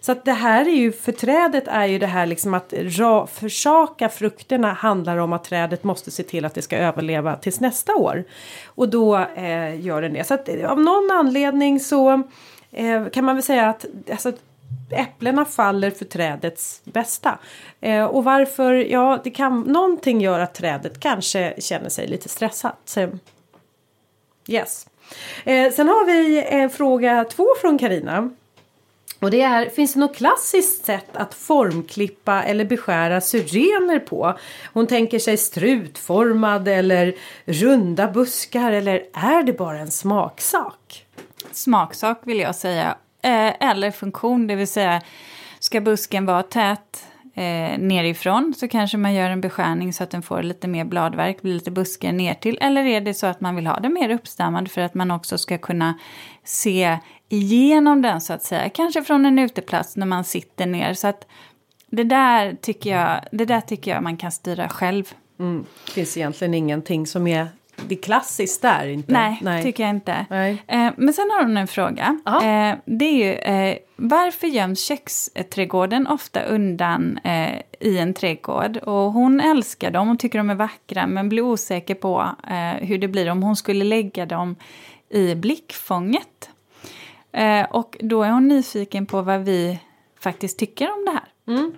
[0.00, 3.26] Så att det här är ju för trädet är ju det här liksom att ra,
[3.26, 7.94] försaka frukterna handlar om att trädet måste se till att det ska överleva tills nästa
[7.94, 8.24] år.
[8.66, 10.24] Och då eh, gör den det.
[10.24, 12.22] Så att eh, av någon anledning så
[12.72, 14.32] eh, kan man väl säga att alltså,
[14.90, 17.38] äpplena faller för trädets bästa.
[17.80, 18.72] Eh, och varför?
[18.74, 22.78] Ja, det kan, någonting gör att trädet kanske känner sig lite stressat.
[22.84, 23.08] Så,
[24.48, 24.86] yes.
[25.44, 28.30] Eh, sen har vi eh, fråga två från Karina.
[29.20, 34.38] Och det är, finns det något klassiskt sätt att formklippa eller beskära syrener på?
[34.72, 41.04] Hon tänker sig strutformad eller runda buskar eller är det bara en smaksak?
[41.52, 42.96] Smaksak vill jag säga.
[43.22, 45.02] Eh, eller funktion, det vill säga
[45.58, 50.22] ska busken vara tät eh, nerifrån så kanske man gör en beskärning så att den
[50.22, 52.58] får lite mer bladverk, blir lite buskar ner till.
[52.60, 55.38] Eller är det så att man vill ha den mer uppstammad för att man också
[55.38, 55.98] ska kunna
[56.44, 58.68] se igenom den så att säga.
[58.68, 60.94] Kanske från en uteplats när man sitter ner.
[60.94, 61.26] Så att
[61.90, 65.04] det där tycker jag, det där tycker jag man kan styra själv.
[65.38, 65.64] Mm.
[65.86, 67.48] Det finns egentligen ingenting som är
[67.88, 69.12] det är klassiskt där inte.
[69.12, 69.62] Nej, Nej.
[69.62, 70.26] tycker jag inte.
[70.30, 70.62] Nej.
[70.66, 72.20] Eh, men sen har hon en fråga.
[72.26, 78.76] Eh, det är ju eh, varför göms köksträdgården ofta undan eh, i en trädgård?
[78.76, 82.98] Och hon älskar dem och tycker de är vackra men blir osäker på eh, hur
[82.98, 84.56] det blir om hon skulle lägga dem
[85.08, 86.50] i blickfånget.
[87.32, 89.78] Eh, och då är hon nyfiken på vad vi
[90.20, 91.56] faktiskt tycker om det här.
[91.56, 91.72] Mm.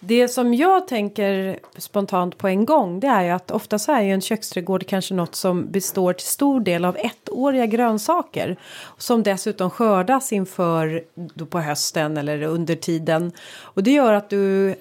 [0.00, 4.02] Det som jag tänker spontant på en gång det är ju att ofta så är
[4.02, 8.56] ju en köksträdgård kanske något som består till stor del av ettåriga grönsaker.
[8.98, 13.32] Som dessutom skördas inför då på hösten eller under tiden.
[13.60, 14.74] Och det gör att du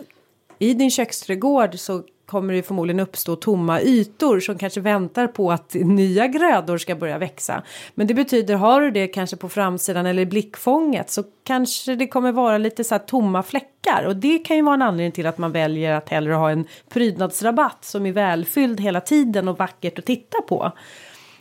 [0.60, 5.74] i din köksträdgård så kommer det förmodligen uppstå tomma ytor som kanske väntar på att
[5.74, 7.64] nya grödor ska börja växa.
[7.96, 12.08] Men det betyder, har du det kanske på framsidan eller i blickfånget så kanske det
[12.08, 15.28] kommer vara lite så här tomma fläckar och det kan ju vara en anledning till
[15.28, 20.00] att man väljer att hellre ha en prydnadsrabatt som är välfylld hela tiden och vackert
[20.00, 20.72] att titta på.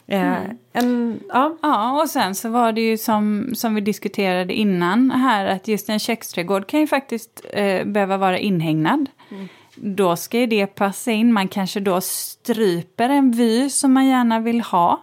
[0.07, 0.59] Eh, mm.
[0.73, 1.57] En, ja.
[1.63, 5.89] ja, och sen så var det ju som, som vi diskuterade innan här att just
[5.89, 9.07] en köksträdgård kan ju faktiskt eh, behöva vara inhägnad.
[9.31, 9.49] Mm
[9.81, 11.33] då ska ju det passa in.
[11.33, 15.03] Man kanske då stryper en vy som man gärna vill ha.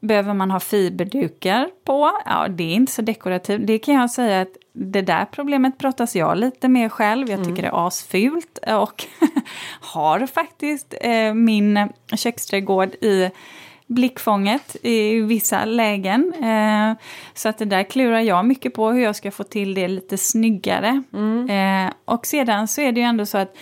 [0.00, 2.12] Behöver man ha fiberdukar på?
[2.24, 3.66] Ja, det är inte så dekorativt.
[3.66, 7.30] Det kan jag säga att det där problemet brottas jag lite med själv.
[7.30, 7.62] Jag tycker mm.
[7.62, 9.04] det är asfult och
[9.80, 13.30] har faktiskt eh, min köksträdgård i
[13.88, 16.34] blickfånget i vissa lägen.
[16.34, 16.96] Eh,
[17.34, 20.18] så att det där klurar jag mycket på hur jag ska få till det lite
[20.18, 21.02] snyggare.
[21.12, 21.50] Mm.
[21.50, 23.56] Eh, och sedan så är det ju ändå så att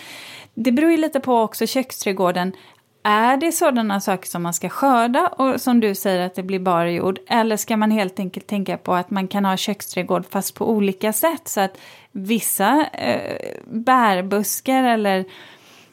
[0.56, 2.52] det beror ju lite på också köksträdgården.
[3.02, 6.58] Är det sådana saker som man ska skörda och som du säger att det blir
[6.58, 7.18] bara jord?
[7.28, 11.12] Eller ska man helt enkelt tänka på att man kan ha köksträdgård fast på olika
[11.12, 11.48] sätt?
[11.48, 11.78] Så att
[12.12, 15.24] vissa eh, bärbuskar eller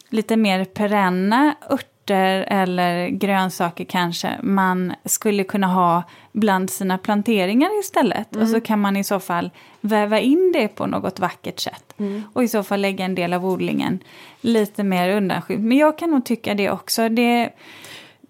[0.10, 8.36] lite mer perenna örter eller grönsaker kanske man skulle kunna ha bland sina planteringar istället.
[8.36, 8.44] Mm.
[8.44, 11.94] Och så kan man i så fall väva in det på något vackert sätt.
[12.00, 12.24] Mm.
[12.34, 14.00] Och i så fall lägga en del av odlingen
[14.42, 15.64] lite mer undanskymd.
[15.64, 17.10] Men jag kan nog tycka det också.
[17.10, 17.50] Det,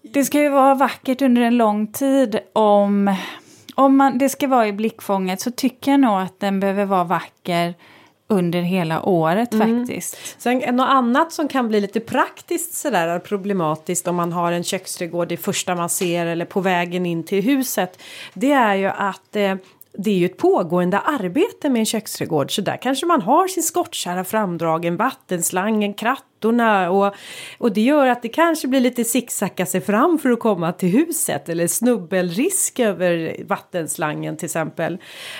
[0.02, 3.16] det ska ju vara vackert under en lång tid om,
[3.74, 7.04] om man, det ska vara i blickfånget så tycker jag nog att den behöver vara
[7.04, 7.74] vacker
[8.34, 9.78] under hela året mm.
[9.78, 10.40] faktiskt.
[10.40, 15.28] Sen något annat som kan bli lite praktiskt sådär problematiskt om man har en köksträdgård
[15.28, 17.98] det första man ser eller på vägen in till huset.
[18.34, 19.54] Det är ju att eh,
[19.98, 23.62] det är ju ett pågående arbete med en köksträdgård så där kanske man har sin
[23.62, 27.14] skottkärra framdragen, vattenslangen, kratt ytorna och,
[27.58, 30.88] och det gör att det kanske blir lite zigzacka sig fram för att komma till
[30.88, 34.98] huset eller snubbelrisk över vattenslangen till exempel.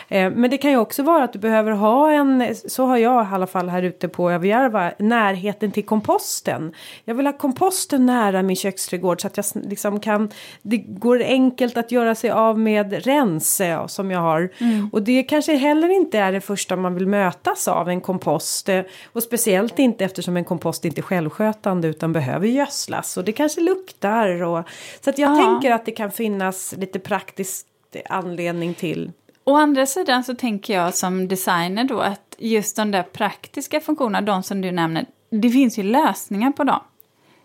[0.08, 3.24] Eh, men det kan ju också vara att du behöver ha en, så har jag
[3.24, 6.72] i alla fall här ute på Överjärva, närheten till komposten.
[7.04, 10.30] Jag vill ha komposten nära min köksträdgård så att jag liksom kan,
[10.62, 14.50] det går enkelt att göra sig av med rens som jag har.
[14.58, 14.88] Mm.
[14.92, 18.68] Och det kanske heller inte är det första man vill mötas av, en kompost.
[18.68, 18.80] Eh,
[19.12, 24.42] och speciellt inte eftersom en kompost inte självskötande utan behöver gödslas och det kanske luktar.
[24.42, 24.64] Och,
[25.00, 25.44] så att jag ja.
[25.44, 27.66] tänker att det kan finnas lite praktisk
[28.08, 29.12] anledning till.
[29.44, 34.20] Å andra sidan så tänker jag som designer då att just de där praktiska funktionerna,
[34.20, 36.80] de som du nämner, det finns ju lösningar på dem.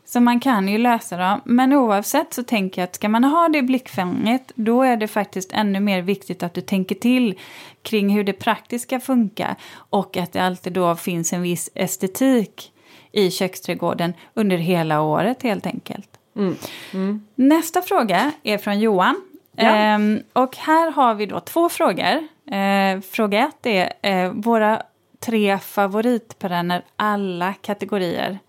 [0.05, 1.41] Så man kan ju lösa dem.
[1.45, 5.07] Men oavsett så tänker jag att ska man ha det i blickfånget då är det
[5.07, 7.39] faktiskt ännu mer viktigt att du tänker till
[7.81, 12.71] kring hur det praktiska funkar och att det alltid då finns en viss estetik
[13.11, 16.09] i köksträdgården under hela året helt enkelt.
[16.35, 16.55] Mm.
[16.93, 17.25] Mm.
[17.35, 19.21] Nästa fråga är från Johan.
[19.55, 19.63] Ja.
[19.63, 22.27] Ehm, och här har vi då två frågor.
[22.51, 24.81] Ehm, fråga ett är eh, våra
[25.19, 28.39] tre favoritperenner alla kategorier.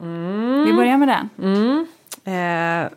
[0.00, 0.64] Mm.
[0.64, 1.28] Vi börjar med den.
[1.38, 1.86] Mm.
[2.24, 2.90] Eh,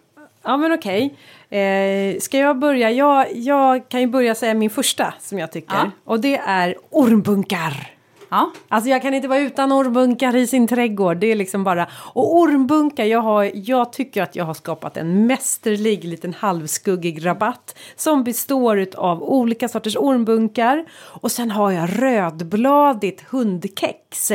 [0.43, 1.15] ja men okej.
[1.49, 2.91] Eh, ska jag börja?
[2.91, 5.75] Jag, jag kan ju börja säga min första som jag tycker.
[5.75, 5.91] Ja.
[6.04, 7.95] Och det är ormbunkar.
[8.36, 8.52] Ja.
[8.67, 11.17] Alltså jag kan inte vara utan ormbunkar i sin trädgård.
[11.17, 11.88] Det är liksom bara...
[11.93, 17.78] Och ormbunkar, jag, har, jag tycker att jag har skapat en mästerlig liten halvskuggig rabatt.
[17.95, 20.86] Som består av olika sorters ormbunkar.
[21.21, 24.32] Och sen har jag rödbladigt hundkex.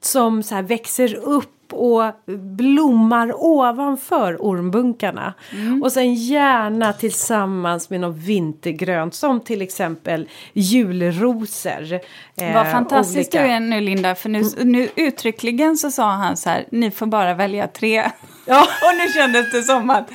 [0.00, 2.12] Som så här växer upp och
[2.58, 5.34] blommar ovanför ormbunkarna.
[5.52, 5.82] Mm.
[5.82, 11.92] Och sen gärna tillsammans med något vintergrönt som till exempel julrosor.
[11.92, 13.46] Eh, Vad fantastiskt olika.
[13.46, 17.06] du är nu Linda, för nu, nu uttryckligen så sa han så här, ni får
[17.06, 18.10] bara välja tre.
[18.44, 18.60] Ja.
[18.82, 20.10] Och nu kändes det som att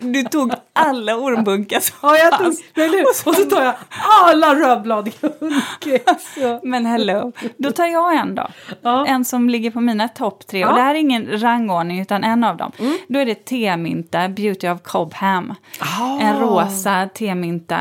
[0.00, 3.08] du tog alla ormbunkar som Ja, jag tog, eller hur?
[3.28, 3.74] och så tar jag
[4.22, 6.22] alla rödbladiga hundkex.
[6.62, 8.46] Men hello, då tar jag en då.
[8.82, 9.06] Ja.
[9.06, 10.60] En som ligger på mina topp tre.
[10.60, 10.68] Ja.
[10.68, 12.72] Och det här är ingen rangordning utan en av dem.
[12.78, 12.98] Mm.
[13.08, 15.54] Då är det temynta, Beauty of Cobham.
[15.78, 16.18] Ah.
[16.20, 17.80] En rosa temynta.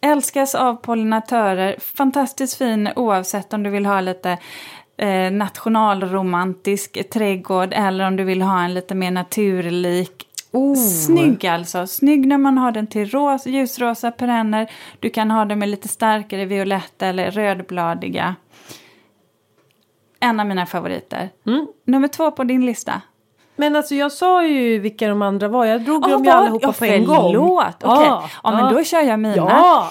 [0.00, 4.38] Älskas av pollinatörer, fantastiskt fin oavsett om du vill ha lite
[4.98, 10.22] eh, nationalromantisk trädgård eller om du vill ha en lite mer naturlik.
[10.52, 10.74] Oh.
[10.74, 14.70] Snygg alltså, snygg när man har den till ros, ljusrosa perenner.
[15.00, 18.34] Du kan ha den med lite starkare violetta eller rödbladiga.
[20.20, 21.30] En av mina favoriter.
[21.46, 21.66] Mm.
[21.84, 23.00] Nummer två på din lista.
[23.56, 25.64] Men alltså jag sa ju vilka de andra var.
[25.64, 27.16] Jag drog Ah, dem ju allihopa ja, på en gång.
[27.32, 27.82] förlåt.
[27.84, 28.06] Okej.
[28.42, 29.36] Ja, men då kör jag mina.
[29.36, 29.90] Ja!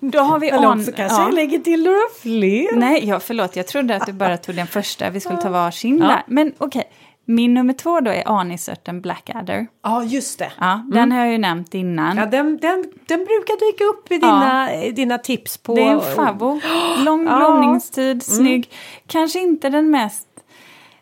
[0.00, 1.24] Då har vi Eller on- också kanske ja.
[1.24, 2.76] jag lägger till några fler.
[2.76, 3.56] Nej, ja, förlåt.
[3.56, 5.10] Jag trodde att du bara tog den första.
[5.10, 6.06] Vi skulle ta varsin Ja.
[6.06, 6.22] där.
[6.26, 6.84] Men okej.
[7.30, 9.66] Min nummer två då är anisörten Blackadder.
[9.84, 10.52] Ja, just det.
[10.60, 12.16] Ja, Den har jag ju nämnt innan.
[12.16, 15.74] Ja, den, den, den brukar dyka upp i dina, i dina tips på...
[15.74, 16.60] Det är en favvo.
[17.04, 17.36] Lång Ja.
[17.38, 18.70] blomningstid, snygg.
[19.06, 20.27] Kanske inte den mest...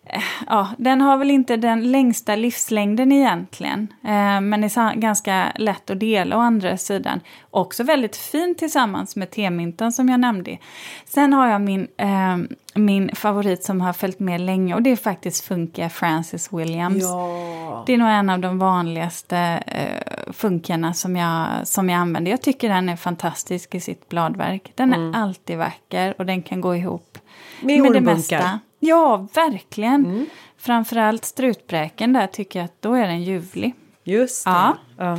[0.06, 3.88] eh, Ja, den har väl inte den längsta livslängden egentligen.
[4.04, 7.20] Eh, men är ganska lätt att dela å andra sidan.
[7.50, 10.58] Också väldigt fin tillsammans med temyntan som jag nämnde.
[11.04, 12.36] Sen har jag min, eh,
[12.74, 17.02] min favorit som har följt med länge och det är faktiskt Funkia Francis Williams.
[17.02, 17.82] Ja.
[17.86, 22.30] Det är nog en av de vanligaste eh, funkarna som jag, som jag använder.
[22.30, 24.72] Jag tycker den är fantastisk i sitt bladverk.
[24.74, 27.18] Den är alltid vacker och den kan gå ihop
[27.60, 28.14] Med det ormbunkar.
[28.14, 28.60] mesta.
[28.86, 30.26] Ja, verkligen.
[30.58, 33.74] Framförallt strutbräken där tycker jag att då är den ljuvlig.
[34.04, 34.50] Just det.
[34.50, 34.76] Ja.
[34.98, 35.18] Ja.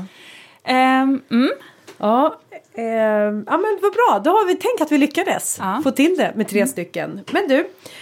[0.64, 1.50] Ehm, mm.
[1.98, 2.40] Ja,
[2.74, 4.22] ehm, ja men vad bra.
[4.24, 5.82] Då har vi tänkt att vi lyckades Ja.
[5.84, 7.20] få till det med tre stycken.
[7.32, 7.60] Men du,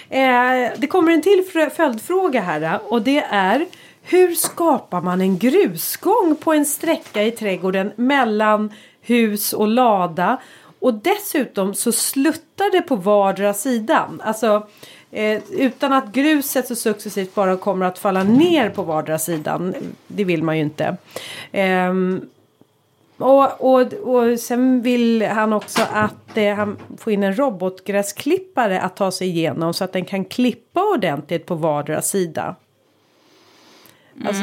[0.09, 1.43] eh, det kommer en till
[1.75, 3.65] följdfråga här och det är
[4.03, 10.37] hur skapar man en grusgång på en sträcka i trädgården mellan hus och lada
[10.79, 14.21] och dessutom så sluttar det på vardera sidan.
[14.25, 14.67] Alltså
[15.15, 19.73] eh, utan att gruset så successivt bara kommer att falla ner på vardera sidan.
[20.07, 20.97] Det vill man ju inte.
[21.51, 22.21] Ehm,
[23.17, 28.95] och, och, och sen vill han också att eh, han får in en robotgräsklippare att
[28.95, 32.55] ta sig igenom så att den kan klippa ordentligt på vardera sida.
[34.27, 34.41] Alltså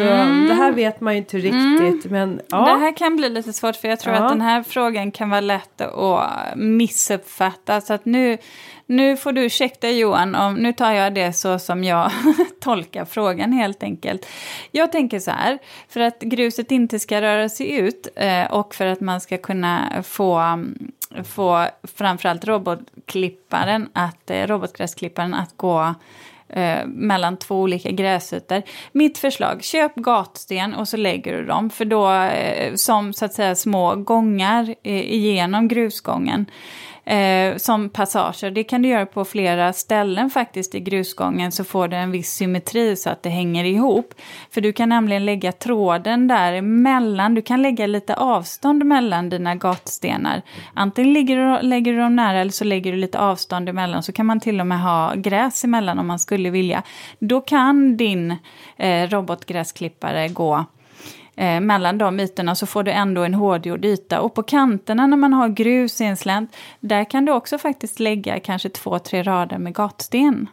[0.48, 2.58] det här vet man ju inte riktigt men ja.
[2.64, 4.22] Det här kan bli lite svårt för jag tror Ja.
[4.22, 7.80] att den här frågan kan vara lätt att missuppfatta.
[7.80, 8.38] Så att nu,
[8.92, 12.11] nu får du ursäkta Johan, om, nu tar jag det så som jag
[12.61, 14.26] tolkar frågan helt enkelt.
[14.70, 18.87] Jag tänker så här, för att gruset inte ska röra sig ut eh, och för
[18.87, 20.92] att man ska kunna få, mm,
[21.24, 25.94] få framförallt robotklipparen att, eh, robotgräsklipparen att gå
[26.48, 28.62] eh, mellan två olika gräsytor.
[28.92, 33.35] Mitt förslag, köp gatsten och så lägger du dem för då eh, som så att
[33.35, 36.46] säga små gångar eh, igenom grusgången.
[37.04, 38.50] Eh, som passager.
[38.50, 42.32] Det kan du göra på flera ställen faktiskt i grusgången så får du en viss
[42.32, 44.14] symmetri så att det hänger ihop.
[44.50, 49.54] För du kan nämligen lägga tråden där emellan, du kan lägga lite avstånd mellan dina
[49.54, 50.42] gatstenar.
[50.74, 54.12] Antingen lägger du, lägger du dem nära eller så lägger du lite avstånd emellan så
[54.12, 56.82] kan man till och med ha gräs emellan om man skulle vilja.
[57.18, 58.36] Då kan din
[58.76, 60.64] eh, robotgräsklippare gå
[61.37, 64.21] eh, mellan de ytorna så får du ändå en hårdgjord yta.
[64.21, 68.01] Och på kanterna när man har grus i en slänt, där kan du också faktiskt
[68.01, 70.49] lägga kanske två, tre rader med gatsten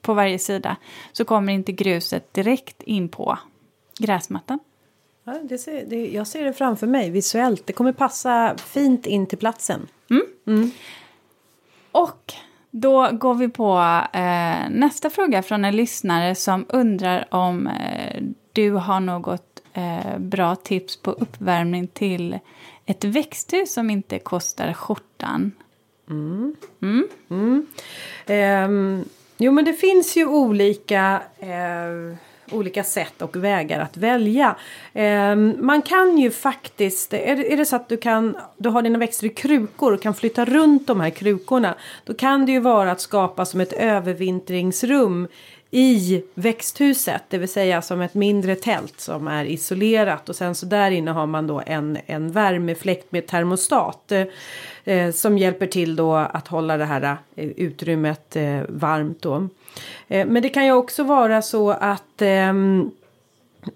[0.00, 0.76] på varje sida.
[1.12, 3.38] Så kommer inte gruset direkt in på
[3.98, 4.58] gräsmattan.
[5.24, 7.66] Ja, det ser, det, jag ser det framför mig visuellt.
[7.66, 9.88] Det kommer passa fint in till platsen.
[11.92, 12.32] Och
[12.70, 13.78] då går vi på
[14.12, 20.56] eh, nästa fråga från en lyssnare som undrar om eh, du har något eh, bra
[20.56, 22.38] tips på uppvärmning till
[22.86, 25.52] ett växthus som inte kostar skjortan.
[26.10, 26.56] Mm.
[27.30, 27.66] Mm.
[28.26, 29.04] Ehm,
[29.36, 32.16] jo men det finns ju olika, eh,
[32.50, 34.56] olika sätt och vägar att välja.
[34.92, 38.82] Eh, man kan ju faktiskt, är det, är det så att du, kan, du har
[38.82, 41.74] dina växter i krukor och kan flytta runt de här krukorna.
[42.04, 45.28] Då kan det ju vara att skapa som ett övervintringsrum
[45.70, 50.66] i växthuset, det vill säga som ett mindre tält som är isolerat och sen så
[50.66, 54.12] där inne har man då en, en värmefläkt med termostat
[54.84, 59.48] eh, som hjälper till då att hålla det här eh, utrymmet eh, varmt då.
[60.08, 62.90] Eh, men det kan ju också vara så att ehm,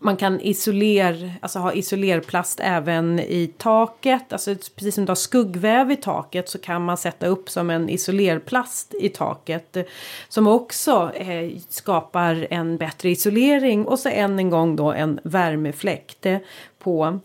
[0.01, 4.33] man kan isoler, alltså ha isolerplast även i taket.
[4.33, 7.88] Alltså precis som du har skuggväv i taket så kan man sätta upp som en
[7.88, 9.77] isolerplast i taket.
[9.77, 9.85] Eh,
[10.29, 16.27] som också eh, skapar en bättre isolering och så än en gång då en värmefläkt
[16.27, 16.38] eh,
[16.79, 17.20] på.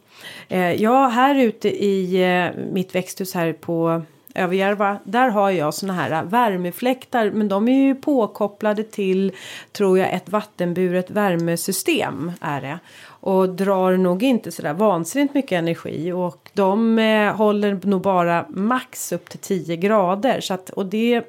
[0.47, 4.01] Eh, ja, här ute i eh, mitt växthus här på
[4.35, 9.31] Överjärva, där har jag såna här äh, värmefläktar men de är ju påkopplade till
[9.71, 12.79] tror jag ett vattenburet värmesystem är det.
[13.21, 19.11] Och drar nog inte sådär vansinnigt mycket energi och de eh, håller nog bara max
[19.11, 20.41] upp till 10 grader.
[20.41, 21.21] Så att, och det,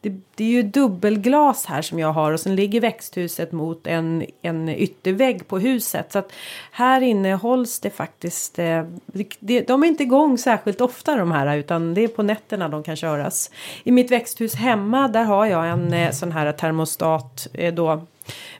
[0.00, 4.24] det, det, är ju dubbelglas här som jag har och sen ligger växthuset mot en,
[4.42, 6.12] en yttervägg på huset.
[6.12, 6.32] Så att
[6.72, 8.84] här inne hålls det faktiskt, eh,
[9.40, 12.82] det, de är inte igång särskilt ofta de här utan det är på nätterna de
[12.82, 13.50] kan köras.
[13.84, 18.06] I mitt växthus hemma där har jag en eh, sån här termostat eh, då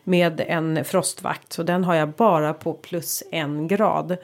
[0.05, 1.53] med en frostvakt.
[1.53, 4.17] Så den har jag bara på plus en grad.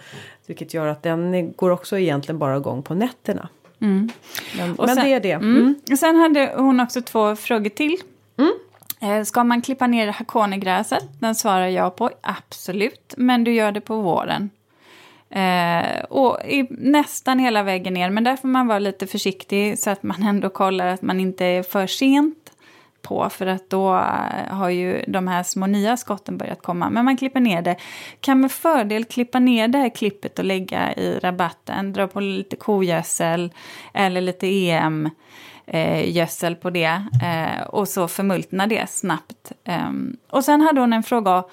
[0.46, 3.48] Vilket gör att den går också egentligen bara igång på nätterna.
[3.80, 4.10] Mm.
[4.58, 5.32] Men, men sen, det är det.
[5.32, 5.56] Mm.
[5.56, 5.96] Mm.
[5.96, 7.96] Sen hade hon också två frågor till.
[8.36, 8.52] Mm.
[9.00, 11.04] Eh, ska man klippa ner hakonegräset?
[11.20, 13.14] Den svarar jag på, absolut.
[13.16, 14.50] Men du gör det på våren.
[15.30, 19.90] Eh, och i, nästan hela vägen ner, men där får man vara lite försiktig så
[19.90, 22.43] att man ändå kollar att man inte är för sent
[23.04, 26.90] på för att då eh, har ju de här små nya skotten börjat komma.
[26.90, 27.76] Men man klipper ner det.
[28.20, 31.92] Kan med fördel klippa ner det här klippet och lägga i rabatten.
[31.92, 33.52] Dra på lite kogödsel
[33.94, 35.10] eller lite EM.
[35.66, 39.52] Eh, gödsel på det eh, och så förmultna det snabbt.
[39.64, 39.90] Eh,
[40.30, 41.44] och sen hade hon en fråga.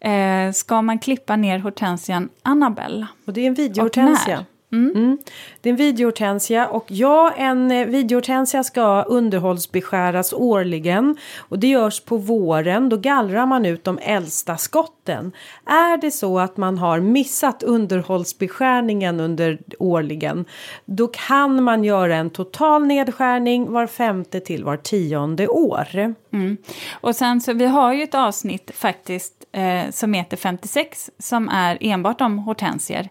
[0.00, 3.06] Eh, ska man klippa ner hortensian Annabelle?
[3.26, 4.44] Och det är en videohortensia.
[4.76, 4.96] Mm.
[4.96, 5.18] Mm.
[5.60, 12.00] Det är en videohortensia och ja, en eh, videohortensia ska underhållsbeskäras årligen och det görs
[12.00, 12.88] på våren.
[12.88, 15.32] Då gallrar man ut de äldsta skotten.
[15.66, 20.44] Är det så att man har missat underhållsbeskärningen under årligen,
[20.84, 26.14] då kan man göra en total nedskärning var femte till var tionde år.
[26.32, 26.56] Mm.
[27.00, 31.78] Och sen så vi har ju ett avsnitt faktiskt eh, som heter 56 som är
[31.80, 33.08] enbart om hortensier.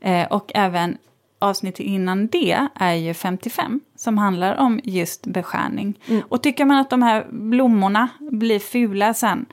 [0.00, 0.98] Eh, och även
[1.38, 6.00] avsnittet innan det är ju 55 som handlar om just beskärning.
[6.08, 6.22] Mm.
[6.28, 9.46] Och tycker man att de här blommorna blir fula sen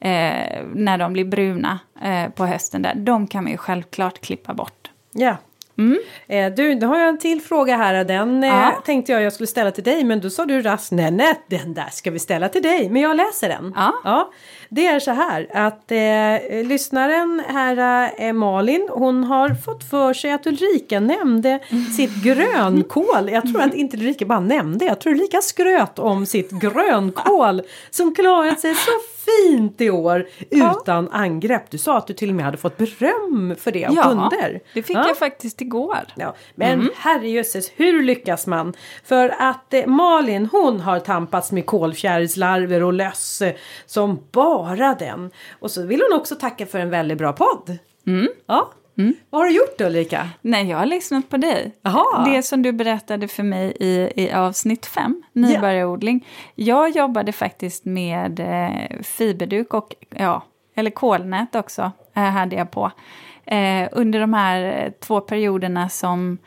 [0.00, 4.54] eh, när de blir bruna eh, på hösten där, de kan man ju självklart klippa
[4.54, 4.90] bort.
[5.12, 5.36] Ja,
[5.78, 5.98] Mm.
[6.28, 8.04] Eh, du, då har jag en till fråga här.
[8.04, 11.10] Den eh, tänkte jag jag skulle ställa till dig men då sa du raskt nej,
[11.10, 12.90] nej, den där ska vi ställa till dig.
[12.90, 13.72] Men jag läser den.
[13.76, 13.94] Ja.
[14.04, 14.30] ja.
[14.74, 20.32] Det är så här att eh, lyssnaren här eh, Malin hon har fått för sig
[20.32, 21.84] att Ulrika nämnde mm.
[21.84, 23.30] sitt grönkål.
[23.30, 28.14] Jag tror att inte Ulrika bara nämnde, jag tror Ulrika skröt om sitt grönkål som
[28.14, 28.90] klarat sig så
[29.24, 31.18] fint i år utan ja.
[31.18, 31.70] angrepp.
[31.70, 34.60] Du sa att du till och med hade fått beröm för det av ja, kunder.
[34.74, 35.04] det fick ja.
[35.08, 36.04] jag faktiskt igår.
[36.14, 36.90] Ja, men mm.
[36.96, 38.74] herrejösses, hur lyckas man?
[39.04, 43.42] För att eh, Malin hon har tampats med kolfjärilslarver och löss
[43.86, 44.63] som bara
[44.98, 45.30] den.
[45.60, 47.78] Och så vill hon också tacka för en väldigt bra podd.
[48.06, 48.28] Mm.
[48.46, 48.70] Ja.
[48.98, 49.14] Mm.
[49.30, 50.28] Vad har du gjort då Ulrika?
[50.40, 51.74] Nej, jag har lyssnat på dig.
[51.84, 52.24] Aha.
[52.26, 56.26] Det som du berättade för mig i, i avsnitt 5, nybörjarodling.
[56.56, 56.68] Yeah.
[56.68, 60.42] Jag jobbade faktiskt med eh, fiberduk och, ja,
[60.74, 62.90] eller kolnät också, eh, hade jag på.
[63.46, 66.38] Eh, under de här två perioderna som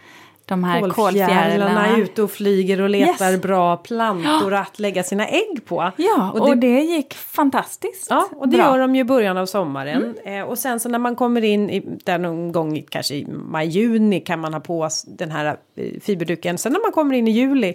[0.47, 3.41] de här kolfjärilarna är ute och flyger och letar yes.
[3.41, 4.59] bra plantor ja.
[4.59, 5.91] att lägga sina ägg på.
[5.97, 8.65] Ja, och det, och det gick fantastiskt Ja, och det bra.
[8.65, 10.15] gör de ju i början av sommaren.
[10.25, 10.41] Mm.
[10.41, 14.19] Eh, och sen så när man kommer in i, där någon gång kanske i maj-juni
[14.19, 16.57] kan man ha på den här eh, fiberduken.
[16.57, 17.73] Sen när man kommer in i juli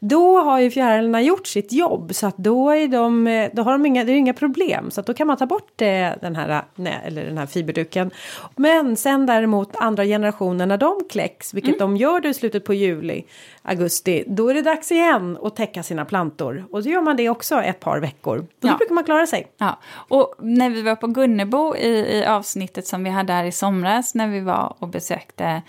[0.00, 3.72] då har ju fjärilarna gjort sitt jobb så att då är de, eh, då har
[3.72, 6.36] de inga, det är inga problem så att då kan man ta bort eh, den
[6.36, 8.10] här, nej, eller den här fiberduken.
[8.56, 11.78] Men sen däremot andra generationen när de kläcks, vilket mm.
[11.78, 13.24] de gör gör det i slutet på juli,
[13.62, 16.64] augusti, då är det dags igen att täcka sina plantor.
[16.70, 18.38] Och så gör man det också ett par veckor.
[18.38, 18.76] Och då ja.
[18.76, 19.52] brukar man klara sig.
[19.58, 23.52] Ja, och när vi var på Gunnebo i, i avsnittet som vi hade här i
[23.52, 25.62] somras när vi var och besökte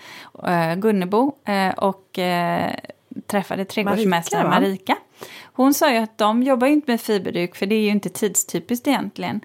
[0.48, 2.74] uh, Gunnebo uh, och uh,
[3.26, 4.60] träffade trädgårdsmästare Marika.
[4.60, 4.96] Marika.
[5.54, 8.88] Hon sa ju att de jobbar inte med fiberduk för det är ju inte tidstypiskt
[8.88, 9.40] egentligen.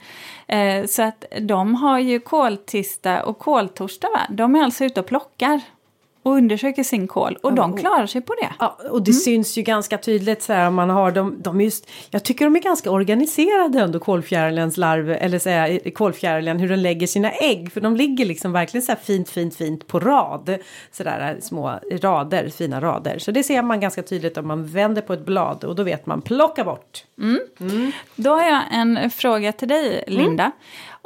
[0.47, 4.21] Eh, så att de har ju koltista och koltorsdag va?
[4.29, 5.61] De är alltså ute och plockar
[6.27, 8.49] och undersöker sin kål och de klarar sig på det.
[8.59, 11.35] Ja, och det syns ju ganska tydligt så här om man har dem.
[11.39, 16.69] De just, jag tycker de är ganska organiserade ändå kolfjärilens larv eller säga kolfjärilen hur
[16.69, 17.71] den lägger sina ägg.
[17.71, 20.57] För de ligger liksom verkligen så här fint, fint, fint på rad.
[20.91, 23.19] Så där små rader, fina rader.
[23.19, 26.05] Så det ser man ganska tydligt om man vänder på ett blad och då vet
[26.05, 27.03] man plocka bort.
[28.15, 30.51] Då har jag en fråga till dig, Linda.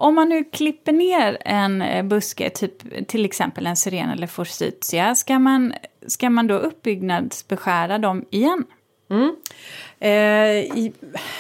[0.02, 5.16] Om man nu klipper ner en eh, buske, typ till exempel en syren eller forsythia,
[5.16, 5.74] ska man,
[6.08, 8.66] ska man då uppbyggnadsbeskära dem igen?
[9.10, 9.36] Mm.
[10.04, 10.94] Eh, i,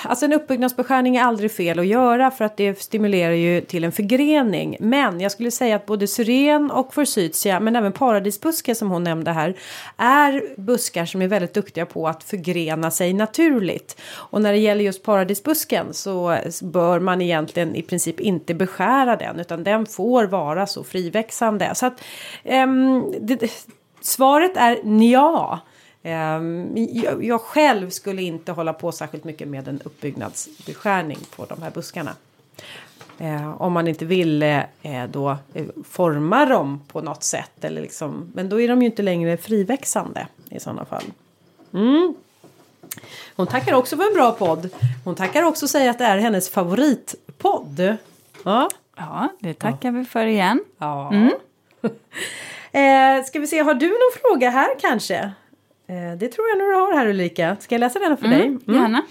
[0.04, 3.92] alltså en uppbyggnadsbeskärning är aldrig fel att göra för att det stimulerar ju till en
[3.92, 4.78] förgrening.
[4.80, 9.32] Men jag skulle säga att både syren och forsythia men även paradisbuske som hon nämnde
[9.32, 9.56] här
[9.98, 14.02] är buskar som är väldigt duktiga på att förgrena sig naturligt.
[14.14, 19.40] Och när det gäller just paradisbusken så bör man egentligen i princip inte beskära den
[19.40, 21.76] utan den får vara så friväxande.
[21.76, 22.04] Så att
[22.44, 23.52] ehm, det,
[24.02, 25.60] svaret är ja.
[26.04, 26.88] Ehm,
[27.22, 32.16] jag, själv skulle inte hålla på särskilt mycket med en uppbyggnadsbeskärning på de här buskarna.
[33.18, 34.64] Eh, om man inte vill eh,
[35.10, 37.64] då eh, forma dem på något sätt.
[37.64, 41.04] Eller liksom, men då är de ju inte längre friväxande i sådana fall.
[41.74, 42.16] Mm.
[43.36, 44.70] Hon tackar också för en bra podd.
[45.04, 47.98] Hon tackar också och säger att det är hennes favoritpodd.
[48.44, 48.70] Ja,
[49.02, 50.64] Ja, det tackar vi för igen.
[50.78, 51.14] ja.
[52.80, 55.32] eh, ska vi se, har du någon fråga här kanske?
[55.92, 57.58] Eh, det tror jag nog du har här Ulrika.
[57.60, 58.58] Ska jag läsa den för dig?
[58.68, 59.02] gärna.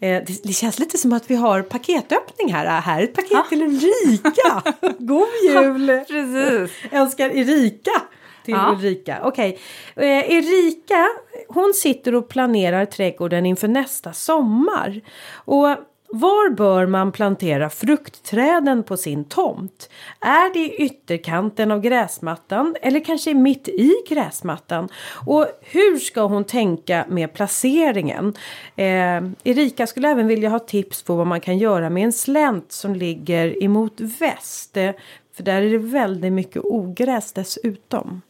[0.00, 2.80] Eh, det, känns lite som att vi har paketöppning här.
[2.80, 4.62] Här är ett paket till Ulrika.
[4.98, 5.86] God jul!
[6.08, 6.76] Precis.
[6.92, 8.02] Önskar Erika
[8.44, 8.72] till Ja.
[8.72, 9.18] Ulrika.
[9.22, 9.58] Okej.
[9.96, 11.08] Eh, Erika,
[11.48, 15.00] hon sitter och planerar trädgården inför nästa sommar.
[15.32, 15.76] Och
[16.12, 19.90] var bör man plantera fruktträden på sin tomt?
[20.20, 24.88] Är det i ytterkanten av gräsmattan eller kanske mitt i gräsmattan?
[25.26, 28.34] Och hur ska hon tänka med placeringen?
[28.76, 32.72] Eh, Erika skulle även vilja ha tips på vad man kan göra med en slänt
[32.72, 34.76] som ligger emot väst.
[34.76, 34.90] Eh,
[35.36, 38.22] För där är det väldigt mycket ogräs dessutom.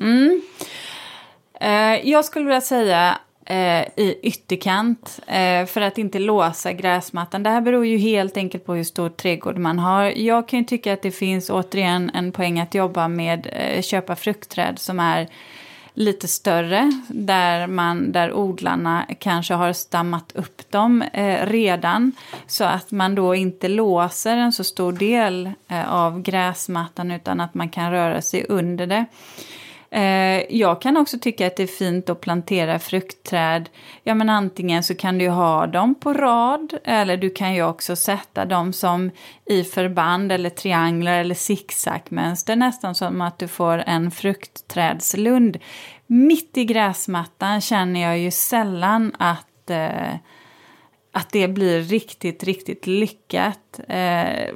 [0.00, 0.42] Mm.
[1.60, 7.42] Eh, jag skulle vilja säga eh, i ytterkant eh, för att inte låsa gräsmattan.
[7.42, 10.04] Det här beror ju helt enkelt på hur stor trädgård man har.
[10.04, 14.16] Jag kan ju tycka att det finns återigen en poäng att jobba med eh, köpa
[14.16, 15.28] fruktträd som är
[15.94, 22.12] lite större där, man, där odlarna kanske har stammat upp dem eh, redan
[22.46, 27.54] så att man då inte låser en så stor del eh, av gräsmattan utan att
[27.54, 29.04] man kan röra sig under det.
[29.94, 33.68] Eh, jag kan också tycka att det är fint att plantera fruktträd.
[34.02, 37.96] Ja, men antingen så kan du ha dem på rad eller du kan ju också
[37.96, 39.10] sätta dem som
[39.46, 45.58] i förband eller trianglar eller zigzagmönster nästan som att du får en fruktträdslund.
[46.06, 50.14] Mitt i gräsmattan känner jag ju sällan att eh,
[51.16, 53.80] att det blir riktigt, riktigt lyckat.
[53.88, 54.54] Eh,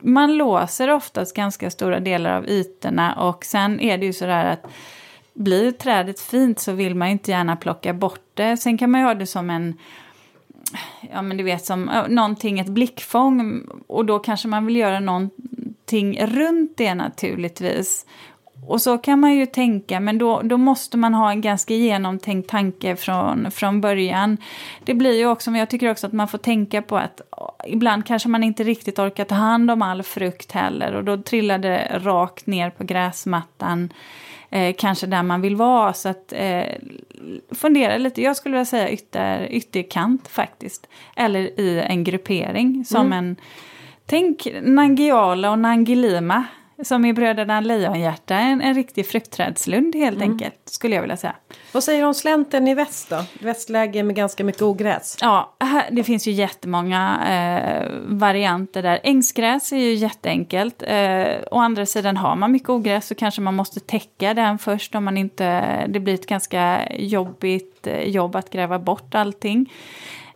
[0.00, 4.66] man låser oftast ganska stora delar av ytorna och sen är det ju sådär att
[5.34, 8.56] blir trädet fint så vill man ju inte gärna plocka bort det.
[8.56, 9.74] Sen kan man ju ha det som en
[11.12, 16.26] ja men du vet som någonting, ett blickfång och då kanske man vill göra någonting
[16.26, 18.06] runt det naturligtvis.
[18.66, 22.50] Och så kan man ju tänka, men då, då måste man ha en ganska genomtänkt
[22.50, 24.36] tanke från, från början.
[24.84, 27.20] Det blir ju också, men jag tycker också att man får tänka på att
[27.66, 31.58] ibland kanske man inte riktigt orkar ta hand om all frukt heller och då trillar
[31.58, 33.92] det rakt ner på gräsmattan.
[34.50, 35.92] Eh, kanske där man vill vara.
[35.92, 36.64] Så att eh,
[37.50, 38.22] fundera lite.
[38.22, 40.88] Jag skulle vilja säga ytter, ytterkant faktiskt.
[41.16, 43.36] Eller i en gruppering som en...
[44.06, 46.44] Tänk Nangiala och Nangilima.
[46.82, 48.34] Som i Bröderna Lejonhjärta.
[48.34, 50.60] En, en riktig fruktträdslund helt enkelt.
[50.64, 51.34] Skulle jag vilja säga.
[51.72, 53.24] Vad säger du om slänten i väst då?
[53.40, 55.16] Västläge med ganska mycket ogräs.
[55.20, 59.00] Ja, här, det finns ju jättemånga eh, varianter där.
[59.02, 60.82] Ängsgräs är ju jätteenkelt.
[60.86, 64.94] Eh, å andra sidan har man mycket ogräs så kanske man måste täcka den först
[64.94, 65.86] om man inte...
[65.88, 69.72] Det blir ett ganska jobbigt eh, jobb att gräva bort allting.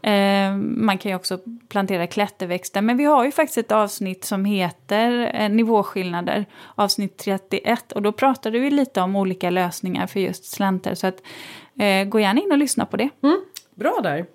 [0.05, 1.39] Eh, man kan ju också
[1.69, 2.83] plantera klätterväxter.
[2.83, 7.93] Men vi har ju faktiskt ett avsnitt som heter eh, Nivåskillnader, avsnitt 31.
[7.93, 10.95] Och då pratade vi lite om olika lösningar för just slänter.
[10.95, 11.23] Så att,
[11.79, 13.09] eh, gå gärna in och lyssna på det.
[13.23, 13.41] Mm,
[13.75, 14.27] bra där.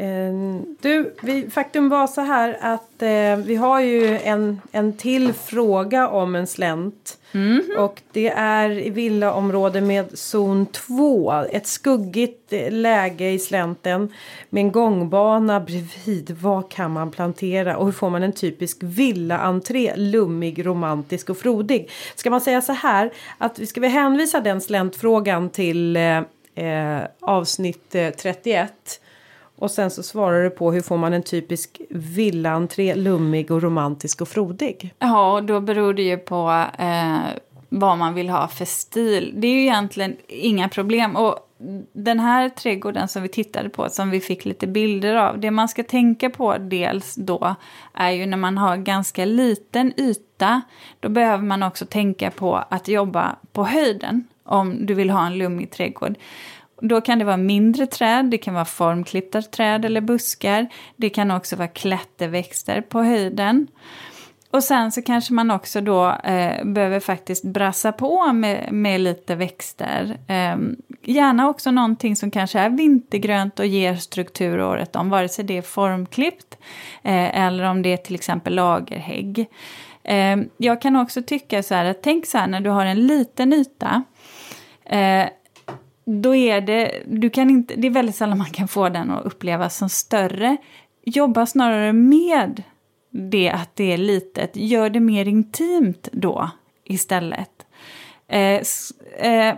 [0.00, 5.32] Eh, du, vi, faktum var så här att eh, vi har ju en, en till
[5.32, 7.18] fråga om en slänt.
[7.32, 7.62] Mm.
[7.78, 11.32] Och det är i villaområde med zon 2.
[11.32, 14.12] Ett skuggigt eh, läge i slänten
[14.50, 16.36] med en gångbana bredvid.
[16.40, 19.92] Vad kan man plantera och hur får man en typisk villaentré?
[19.96, 21.90] Lummig, romantisk och frodig.
[22.14, 26.18] Ska man säga så här att vi ska vi hänvisa den släntfrågan till eh,
[26.54, 29.00] eh, avsnitt eh, 31.
[29.60, 34.20] Och sen så svarar du på hur får man en typisk villaentré lummig och romantisk
[34.20, 34.94] och frodig.
[34.98, 37.18] Ja, och då beror det ju på eh,
[37.68, 39.32] vad man vill ha för stil.
[39.36, 41.16] Det är ju egentligen inga problem.
[41.16, 41.38] Och
[41.92, 45.68] den här trädgården som vi tittade på, som vi fick lite bilder av, det man
[45.68, 47.54] ska tänka på dels då
[47.94, 50.60] är ju när man har ganska liten yta,
[51.00, 55.38] då behöver man också tänka på att jobba på höjden om du vill ha en
[55.38, 56.14] lummig trädgård.
[56.80, 60.68] Då kan det vara mindre träd, det kan vara formklippta träd eller buskar.
[60.96, 63.66] Det kan också vara klätterväxter på höjden.
[64.50, 69.34] Och sen så kanske man också då eh, behöver faktiskt brassa på med, med lite
[69.34, 70.18] växter.
[70.26, 70.56] Eh,
[71.02, 75.58] gärna också någonting som kanske är vintergrönt och ger struktur året om, vare sig det
[75.58, 76.58] är formklippt
[77.02, 79.46] eh, eller om det är till exempel lagerhägg.
[80.02, 83.06] Eh, jag kan också tycka så här att tänk så här när du har en
[83.06, 84.02] liten yta
[84.84, 85.26] eh,
[86.10, 89.24] då är det, du kan inte, det är väldigt sällan man kan få den att
[89.24, 90.56] upplevas som större.
[91.04, 92.62] Jobba snarare med
[93.10, 96.50] det att det är litet, gör det mer intimt då
[96.84, 97.66] istället.
[98.28, 98.62] Eh,
[99.18, 99.54] eh,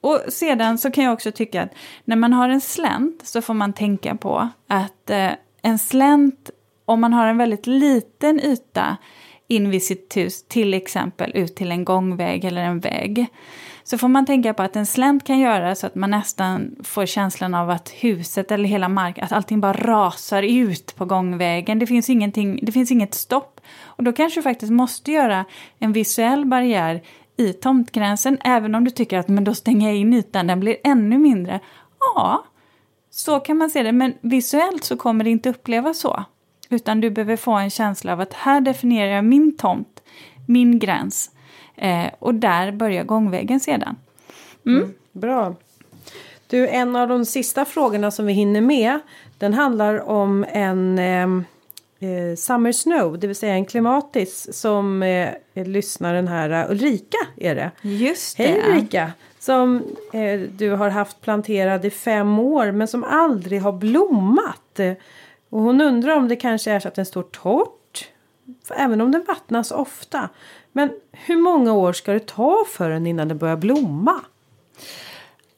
[0.00, 1.74] och sedan så kan jag också tycka att
[2.04, 5.30] när man har en slänt så får man tänka på att eh,
[5.62, 6.50] en slänt,
[6.84, 8.96] om man har en väldigt liten yta
[9.48, 13.26] in vid sitt hus, till exempel ut till en gångväg eller en vägg,
[13.90, 17.06] så får man tänka på att en slänt kan göra så att man nästan får
[17.06, 21.78] känslan av att huset eller hela marken, att allting bara rasar ut på gångvägen.
[21.78, 23.60] Det finns, ingenting, det finns inget stopp.
[23.82, 25.44] Och då kanske du faktiskt måste göra
[25.78, 27.02] en visuell barriär
[27.36, 30.76] i tomtgränsen, även om du tycker att men då stänger jag in ytan, den blir
[30.84, 31.60] ännu mindre.
[32.14, 32.44] Ja,
[33.10, 36.24] så kan man se det, men visuellt så kommer det inte upplevas så.
[36.68, 40.02] Utan du behöver få en känsla av att här definierar jag min tomt,
[40.46, 41.30] min gräns.
[41.80, 43.96] Eh, och där börjar gångvägen sedan.
[44.66, 44.78] Mm.
[44.78, 45.54] Mm, bra.
[46.46, 49.00] Du, en av de sista frågorna som vi hinner med.
[49.38, 51.44] Den handlar om en ehm,
[51.98, 57.54] eh, Summer Snow, det vill säga en klimatis som eh, lyssnaren här, uh, Ulrika är
[57.54, 57.70] det.
[57.82, 58.42] Just det.
[58.42, 59.12] Hej Ulrika!
[59.38, 64.80] Som eh, du har haft planterad i fem år men som aldrig har blommat.
[65.50, 68.08] Och hon undrar om det kanske är så att den står torrt.
[68.76, 70.28] Även om den vattnas ofta.
[70.72, 74.20] Men hur många år ska det ta för den innan den börjar blomma?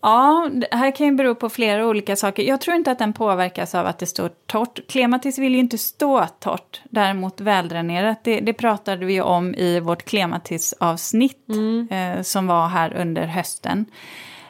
[0.03, 2.43] Ja, det här kan ju bero på flera olika saker.
[2.43, 4.81] Jag tror inte att den påverkas av att det står torrt.
[4.89, 8.25] Klematis vill ju inte stå torrt, däremot väldränerat.
[8.25, 11.89] Det, det pratade vi om i vårt klematisavsnitt mm.
[11.91, 13.87] eh, som var här under hösten.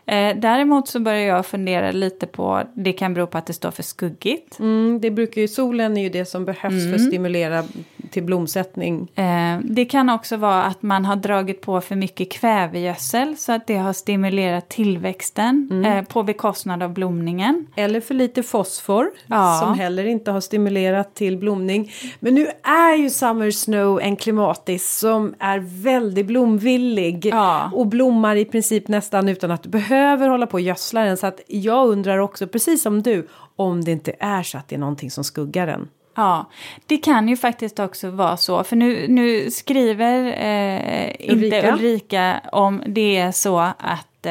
[0.06, 3.70] Eh, däremot så börjar jag fundera lite på, det kan bero på att det står
[3.70, 4.58] för skuggigt.
[4.58, 6.88] Mm, det brukar ju, solen är ju det som behövs mm.
[6.88, 7.10] för att mm.
[7.10, 7.64] stimulera
[8.10, 9.10] till blomsättning.
[9.14, 13.66] Eh, det kan också vara att man har dragit på för mycket kvävegödsel så att
[13.66, 15.84] det har stimulerat tillväxten mm.
[15.84, 17.66] eh, på bekostnad av blomningen.
[17.76, 19.60] Eller för lite fosfor ja.
[19.62, 21.92] som heller inte har stimulerat till blomning.
[22.20, 27.70] Men nu är ju Summer Snow en klimatis som är väldigt blomvillig ja.
[27.74, 29.91] och blommar i princip nästan utan att du behöver
[30.28, 31.16] hålla på och gödsla den.
[31.16, 34.74] Så att jag undrar också, precis som du, om det inte är så att det
[34.74, 35.88] är någonting som skuggar den.
[36.14, 36.50] Ja,
[36.86, 38.64] det kan ju faktiskt också vara så.
[38.64, 41.56] För nu, nu skriver eh, Ulrika.
[41.56, 44.26] inte Ulrika om det är så att,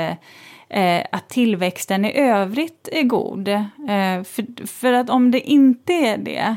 [0.70, 3.48] eh, att tillväxten i övrigt är god.
[3.48, 6.56] Eh, för, för att om det inte är det,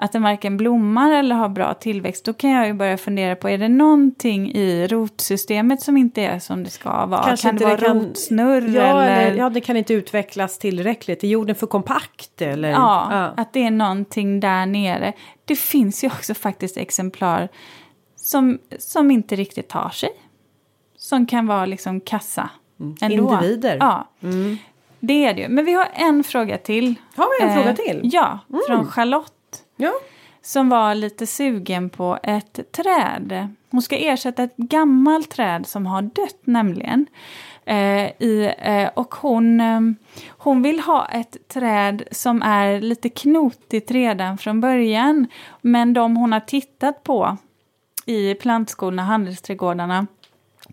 [0.00, 3.48] att den varken blommar eller har bra tillväxt, då kan jag ju börja fundera på,
[3.48, 7.24] är det någonting i rotsystemet som inte är som det ska vara?
[7.24, 8.74] Kanske kan det vara kan, rotsnurr?
[8.74, 9.38] Ja, eller?
[9.38, 11.24] ja, det kan inte utvecklas tillräckligt.
[11.24, 12.42] Är jorden för kompakt?
[12.42, 12.70] Eller?
[12.70, 15.12] Ja, ja, att det är någonting där nere.
[15.44, 17.48] Det finns ju också faktiskt exemplar
[18.16, 20.10] som, som inte riktigt tar sig.
[20.96, 22.50] Som kan vara liksom kassa.
[22.80, 23.12] Mm.
[23.12, 23.76] Individer.
[23.80, 24.08] Ja.
[24.22, 24.56] Mm.
[25.00, 25.48] Det är det ju.
[25.48, 26.94] Men vi har en fråga till.
[27.16, 28.00] Har vi en eh, fråga till?
[28.12, 28.62] Ja, mm.
[28.68, 29.32] från Charlotte
[29.78, 29.92] Ja.
[30.42, 33.48] Som var lite sugen på ett träd.
[33.70, 37.06] Hon ska ersätta ett gammalt träd som har dött nämligen.
[37.64, 39.80] Eh, i, eh, och hon, eh,
[40.28, 45.26] hon vill ha ett träd som är lite knotigt redan från början.
[45.60, 47.36] Men de hon har tittat på
[48.06, 50.06] i plantskolorna, handelsträdgårdarna,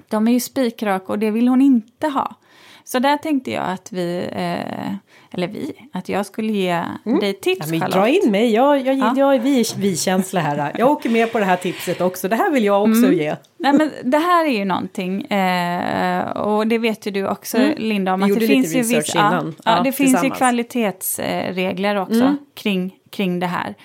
[0.07, 2.35] de är ju spikraka och det vill hon inte ha.
[2.83, 4.95] Så där tänkte jag att vi, eh,
[5.37, 6.81] eller vi, att jag skulle ge
[7.21, 9.13] dig tips Ja, men dra in mig, jag, jag, Ja.
[9.17, 10.71] jag är vi, vi-känsla här.
[10.77, 12.27] Jag åker med på det här tipset också.
[12.27, 13.35] Det här vill jag också ge.
[13.57, 18.13] Nej, men det här är ju någonting, eh, och det vet ju du också Linda,
[18.13, 18.33] om Mm.
[18.33, 22.37] Att det finns ju vissa, ja, ja, det finns ju kvalitetsregler också Mm.
[22.55, 23.75] kring, kring det här.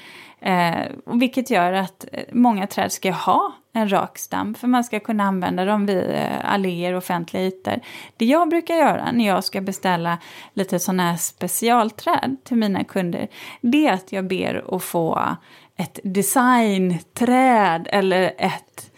[0.40, 5.00] Eh, vilket gör att eh, många träd ska ha en rak stam för man ska
[5.00, 7.80] kunna använda dem vid eh, alléer och offentliga ytor.
[8.16, 10.18] Det jag brukar göra när jag ska beställa
[10.54, 13.28] lite sådana här specialträd till mina kunder
[13.60, 15.36] det är att jag ber att få
[15.76, 18.90] ett designträd eller ett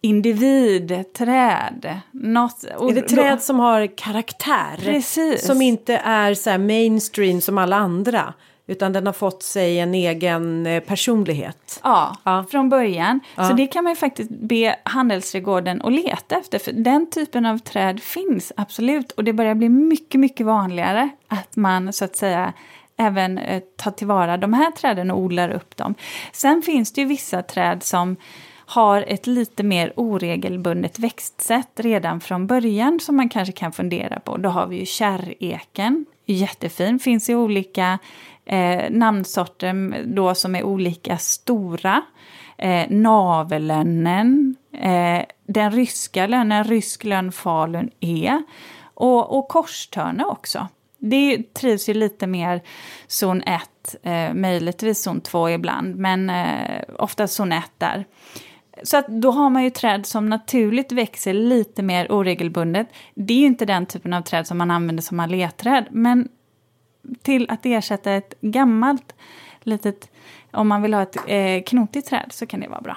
[0.00, 2.00] individträd.
[2.10, 4.76] Något, Är det då- träd som har karaktär?
[4.78, 5.46] Precis.
[5.46, 8.34] Som inte är så mainstream som alla andra.
[8.66, 11.80] Utan den har fått sig en egen eh, personlighet.
[11.84, 12.44] Ja, Ja.
[12.50, 13.20] från början.
[13.36, 13.52] Så Ja.
[13.52, 16.58] det kan man ju faktiskt be Handelsträdgården att leta efter.
[16.58, 19.12] För den typen av träd finns absolut.
[19.12, 22.52] Och det börjar bli mycket, mycket vanligare att man så att säga
[22.96, 25.94] även eh, tar tillvara de här träden och odlar upp dem.
[26.32, 28.16] Sen finns det ju vissa träd som
[28.66, 34.36] har ett lite mer oregelbundet växtsätt redan från början som man kanske kan fundera på.
[34.36, 37.98] Då har vi ju kärreken, jättefin, finns i olika
[38.44, 42.02] eh, namnsorter då som är olika stora.
[42.58, 48.42] Eh, navellönnen, eh, den ryska lönnen, rysk lönn falun E
[48.94, 50.68] och, och korstörne också.
[50.98, 52.62] Det trivs ju lite mer
[53.06, 58.04] zon 1, eh, möjligtvis zon 2 ibland, men eh, ofta zon 1 där.
[58.82, 62.88] Så att då har man ju träd som naturligt växer lite mer oregelbundet.
[63.14, 66.28] Det är ju inte den typen av träd som man använder som alléträd, men
[67.22, 69.12] till att ersätta ett gammalt
[69.62, 70.10] litet,
[70.50, 72.96] om man vill ha ett eh, knotigt träd så kan det vara bra.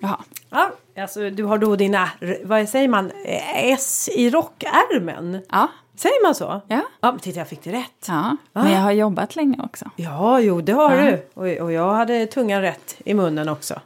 [0.00, 0.18] Jaha.
[0.50, 0.70] Ja,
[1.02, 2.08] alltså du har då dina,
[2.44, 5.42] vad säger man, eh, S i rockärmen?
[5.50, 6.60] Ja, Säger man så?
[6.68, 6.80] Ja.
[7.00, 8.06] Ja, titta jag fick det rätt.
[8.08, 8.36] ja.
[8.52, 9.90] men jag har jobbat länge också.
[9.96, 11.04] Ja, jo det har Ja.
[11.10, 11.28] du.
[11.34, 13.80] Och, och jag hade tungan rätt i munnen också.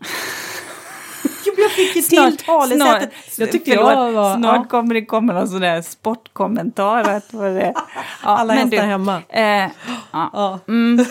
[1.60, 3.10] Jag fick ju till talesättet.
[3.38, 4.36] Jag tyckte förlåt, jag var...
[4.36, 4.64] snart ja.
[4.64, 7.10] kommer det komma någon sån där sportkommentar.
[7.10, 7.82] Att det, ja,
[8.22, 9.22] Alla hästar hemma.
[9.28, 10.30] Eh, ja.
[10.32, 10.58] Ja.
[10.68, 11.04] Mm,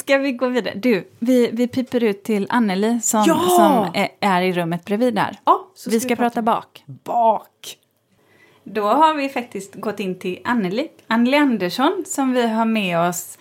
[0.00, 0.74] ska vi gå vidare?
[0.76, 3.40] Du, vi, vi piper ut till Anneli som, Ja!
[3.48, 5.38] som är, är i rummet bredvid där.
[5.44, 6.84] Ja, så vi ska prata bak.
[6.86, 7.78] bak.
[8.64, 13.38] Då har vi faktiskt gått in till Anneli, Anneli Andersson som vi har med oss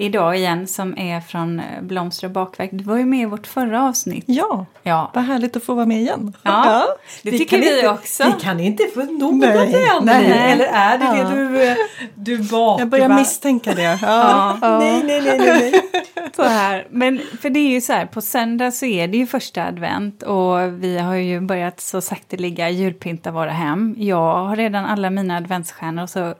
[0.00, 2.70] idag igen som är från eh, Blomster och bakverk.
[2.72, 4.24] Du var ju med i vårt förra avsnitt.
[4.26, 6.32] Ja, Ja, vad härligt att få vara med igen.
[6.42, 6.86] ja.
[7.22, 8.24] det tycker kan vi inte, också.
[8.24, 9.58] Vi kan inte få nog Nej,
[9.90, 10.52] av det nej.
[10.52, 11.24] Eller är det Ja.
[11.28, 11.76] det du, eh,
[12.14, 12.82] du bakar?
[12.82, 13.98] Jag börjar misstänka det.
[14.02, 14.58] Ja.
[14.60, 15.70] Nej, nej, nej, nej.
[15.72, 15.82] nej.
[16.36, 16.86] Så här.
[16.90, 20.22] Men för det är ju så här, på söndag så är det ju första advent
[20.22, 23.94] och vi har ju börjat så sakteliga julpynta våra hem.
[23.98, 26.34] Jag har redan alla mina adventsstjärnor så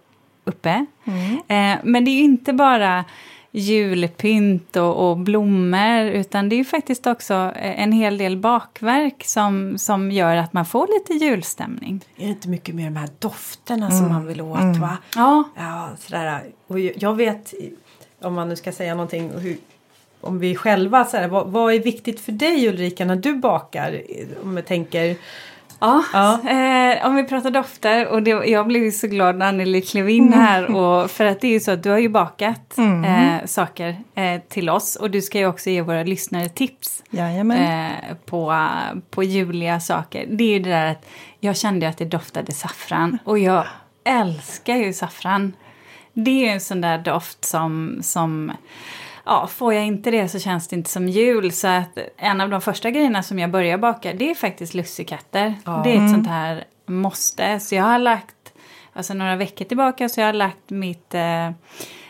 [0.45, 0.87] uppe.
[1.49, 3.05] Eh, men det är ju inte bara
[3.51, 9.78] julpynt och, och blommor utan det är faktiskt också eh, en hel del bakverk som,
[9.78, 12.05] som gör att man får lite julstämning.
[12.16, 14.98] Är det inte mycket mer de här dofterna som man vill åt va?
[15.14, 16.42] Ja, Ja, sådär.
[16.66, 17.55] Och jag vet,
[18.20, 19.57] om man nu ska säga någonting, hur,
[20.20, 24.03] om vi själva, sådär, vad, vad är viktigt för dig Ulrika när du bakar?
[24.42, 25.16] Om jag tänker,
[25.81, 26.41] Ja, Ja.
[26.51, 30.33] Eh, om vi pratar dofter och det, jag blev så glad när Anneli klev in
[30.33, 33.97] här och för att det är ju så att du har ju bakat eh, saker
[34.14, 37.03] eh, till oss och du ska ju också ge våra lyssnare tips
[37.59, 38.68] eh, på,
[39.11, 40.26] på juliga saker.
[40.31, 41.07] Det är ju det där att
[41.41, 43.64] jag kände att det doftade saffran och jag
[44.05, 45.53] älskar ju saffran.
[46.12, 48.53] Det är ju en sån där doft som, som
[49.25, 51.53] ja, får jag inte det så känns det inte som jul.
[51.53, 55.55] Så att en av de första grejerna som jag börjar baka det är faktiskt lussekatter.
[55.85, 57.61] Det är ett sånt här måste.
[57.61, 58.53] Så jag har lagt,
[58.93, 61.47] alltså några veckor tillbaka så jag har lagt mitt, eh,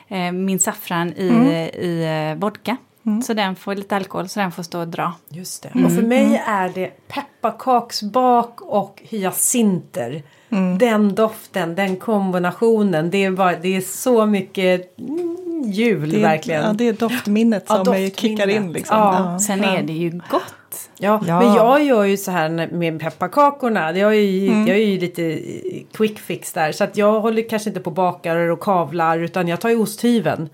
[0.09, 1.29] eh, min saffran i,
[1.75, 2.77] i eh, vodka.
[3.25, 5.13] Så den får lite alkohol så den får stå och dra.
[5.29, 5.85] just det.
[5.85, 10.23] Och för mig är det pepparkaksbak och hyacinter.
[10.79, 16.21] Den doften, den kombinationen, det är, bara, det är så mycket mm, jul det, är,
[16.21, 16.63] verkligen.
[16.65, 18.21] ja, det är doftminnet Ja, som doftminnet.
[18.21, 18.73] kickar in.
[18.73, 18.97] Liksom.
[18.97, 19.39] Ja.
[19.39, 20.43] Sen är det ju gott.
[20.99, 21.41] Ja, Ja.
[21.43, 23.93] men jag gör ju så här med pepparkakorna.
[23.99, 25.39] Jag är ju, jag är ju lite
[25.93, 26.73] quick fix där.
[26.73, 30.49] Så att jag håller kanske inte på bakar och kavlar utan jag tar ju osthyveln.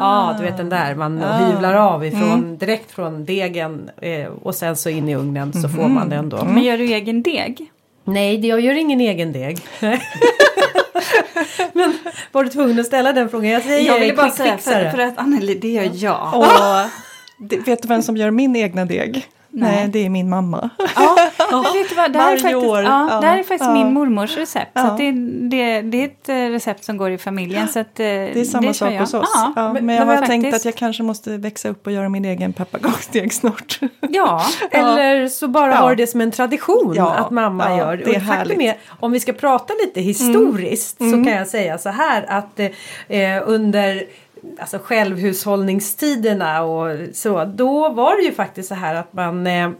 [0.00, 4.76] Ja, du vet den där man hyvlar av ifrån, direkt från degen eh, och sen
[4.76, 6.44] så in i ugnen så får man den då.
[6.44, 7.70] Men gör du egen deg?
[8.04, 9.58] Nej, det- jag gör ingen egen deg.
[11.72, 11.98] men
[12.32, 13.50] var du tvungen att ställa den frågan?
[13.50, 16.34] Jag säger Jag ville bara säga för, för att Anneli, det gör jag.
[16.34, 16.46] Och
[17.48, 19.28] det, vet du vem som gör min egna deg?
[19.50, 20.70] Nej, det är min mamma.
[20.96, 21.28] Ja,
[21.74, 22.82] Vet du vad, det här är Varje faktiskt, år.
[22.82, 23.72] ja, Ja, det här är faktiskt ja.
[23.74, 24.78] min mormors recept.
[24.78, 25.12] Så det,
[25.48, 27.68] det, det är ett eh, recept som går i familjen.
[27.68, 29.00] Så att, det, Det är samma kör sak jag.
[29.00, 29.28] hos oss.
[29.56, 32.24] Ja, men- jag har tänkt faktiskt- att jag kanske måste växa upp och göra min
[32.24, 33.80] egen pepparkaksdeg snart.
[34.00, 34.42] ja.
[34.70, 37.96] Eller så bara har det som en tradition att mamma gör.
[37.96, 38.52] det är och faktum.
[38.52, 38.66] Mm.
[38.68, 42.68] är, om vi ska prata lite historiskt så kan jag säga så här att eh,
[43.46, 44.02] under
[44.58, 49.70] alltså självhushållningstiderna och så då var det ju faktiskt så här att man eh,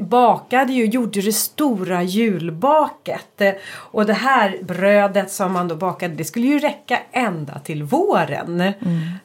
[0.00, 3.40] bakade ju, gjorde det stora julbaket.
[3.40, 7.82] Eh, Och det här brödet som man då bakade det skulle ju räcka ända till
[7.82, 8.60] våren.
[8.60, 8.74] Mm.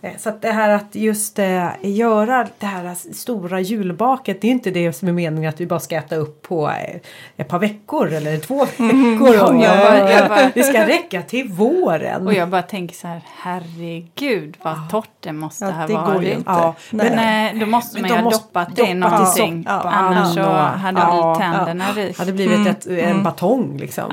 [0.01, 4.51] Eh, Så att det här att just eh, göra det här stora julbaket det är
[4.51, 6.95] inte det som är meningen att vi bara ska äta upp på eh,
[7.37, 9.35] ett par veckor eller två veckor.
[9.35, 9.59] Mm.
[9.61, 12.27] jag bara- jag bara- det ska räcka till våren.
[12.27, 16.01] Och jag bara tänker så här, herregud vad torrt det måste Ja, ha det går
[16.01, 16.27] varit.
[16.27, 16.49] ju inte.
[16.51, 16.75] Ja.
[16.91, 19.63] Men nej, då måste man ju ha måste doppat det i någonting.
[19.63, 19.89] soppa.
[19.89, 22.19] Annars så Ja, hade ja, tänderna rykt.
[22.19, 24.11] hade blivit ett, en batong liksom.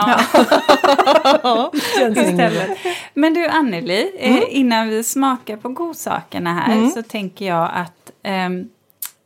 [1.42, 1.70] Ja.
[2.10, 2.78] Istället.
[3.14, 8.68] Men du Anneli, eh, innan vi smakar på godsakerna här så tänker jag att ehm,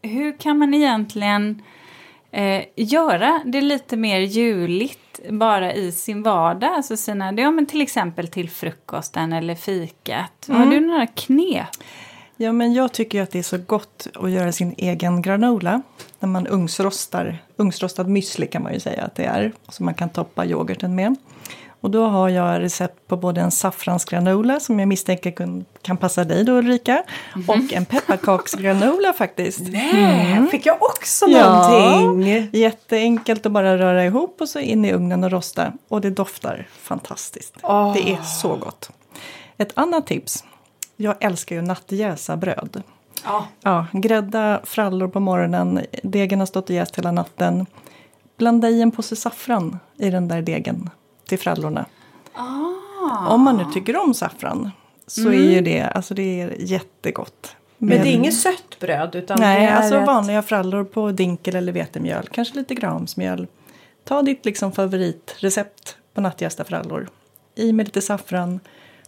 [0.03, 1.63] hur kan man egentligen
[2.31, 6.71] eh, göra det lite mer juligt bara i sin vardag?
[6.75, 10.49] Alltså sina, ja, men till exempel till frukosten eller fikat.
[10.49, 11.67] Har du några knep?
[12.37, 15.83] Ja, men jag tycker ju att det är så gott att göra sin egen granola.
[16.23, 19.53] När man ugnsrostar, ugnsrostad müsli kan man ju säga att det är.
[19.69, 21.17] Som man kan toppa yoghurten med.
[21.81, 26.45] Och då har jag recept på både en saffransgranola som jag misstänker kan passa dig
[26.45, 27.03] då Ulrika.
[27.49, 29.61] Och en pepparkaksgranola faktiskt.
[29.61, 31.55] Nej, fick jag också Ja.
[32.01, 32.49] någonting?
[32.53, 35.73] Jätteenkelt att bara röra ihop och så in i ugnen och rosta.
[35.89, 37.55] Och det doftar fantastiskt.
[37.63, 37.93] Åh.
[37.95, 38.91] Det är så gott.
[39.59, 40.45] Ett annat tips.
[40.97, 42.83] Jag älskar ju nattjäsa bröd.
[43.25, 43.47] Ja.
[43.63, 45.81] Ja, grädda frallor på morgonen.
[46.03, 47.67] Degen har stått och jäst hela natten.
[48.37, 50.91] Blanda i en påse saffran i den där degen
[51.29, 51.87] till frallorna.
[52.35, 53.35] Ah.
[53.35, 54.71] Om man nu tycker om saffran
[55.07, 57.57] så är ju det, alltså det är jättegott.
[57.79, 60.07] Men det är inget sött bröd utan Nej, det är alltså ett...
[60.07, 62.29] vanliga frallor på dinkel eller vetemjöl.
[62.33, 63.47] Kanske lite gramsmjöl.
[64.05, 67.09] Ta ditt liksom favoritrecept på nattjästa frallor.
[67.55, 68.61] I med lite saffran.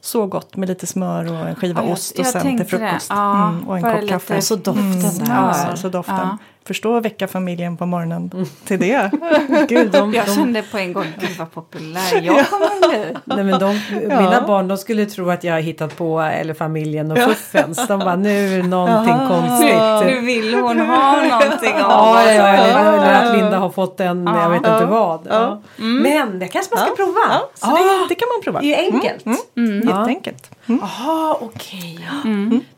[0.05, 3.07] Så gott med lite smör och en skiva Ja, ost och sen till frukost.
[3.11, 4.36] Ja, mm, och en kopp kaffe.
[4.36, 5.34] Och så doften Mm, där.
[5.70, 6.38] Ja, så doften.
[6.64, 6.68] Ja.
[6.68, 8.30] Förstå att väcka familjen på morgonen
[8.64, 9.10] till det.
[9.68, 13.16] Gud, de, Jag de, kände på en gång, gud vad populär jag kommer bli.
[13.24, 17.10] nej, men de, Mina barn de skulle tro att jag har hittat på eller familjen
[17.10, 17.86] och fuffens.
[17.88, 19.28] De bara nu är det någonting Jaha.
[19.28, 20.14] konstigt.
[20.14, 22.26] Nu vill hon ha någonting av Ja, oss.
[22.26, 24.86] ja, ja, eller, eller att Linda har fått en, jag vet inte Ja.
[24.86, 25.26] vad.
[25.30, 25.34] Ja.
[25.34, 25.62] Ja.
[25.84, 27.20] Men det kanske man ska prova.
[27.28, 28.60] Ja, så Ah, det, det kan man prova.
[28.60, 29.24] det är enkelt.
[29.56, 30.50] Mm, Jätteenkelt.
[30.66, 30.80] Mm.
[30.80, 32.08] Jaha, okej.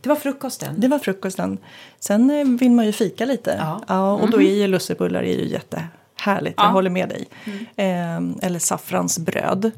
[0.01, 0.75] Det var frukosten.
[0.81, 1.59] Det var frukosten.
[2.01, 3.65] Sen eh, vill man ju fika lite.
[3.89, 4.13] Ja.
[4.13, 6.55] och då är ju lussebullar är ju jättehärligt.
[6.57, 6.71] Jag Ja.
[6.71, 7.29] håller med dig.
[7.77, 8.17] Eh,
[8.47, 9.71] eller saffransbröd.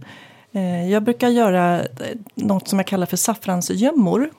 [0.53, 1.87] Eh, jag brukar göra eh,
[2.35, 4.31] något som jag kallar för saffransgömmor.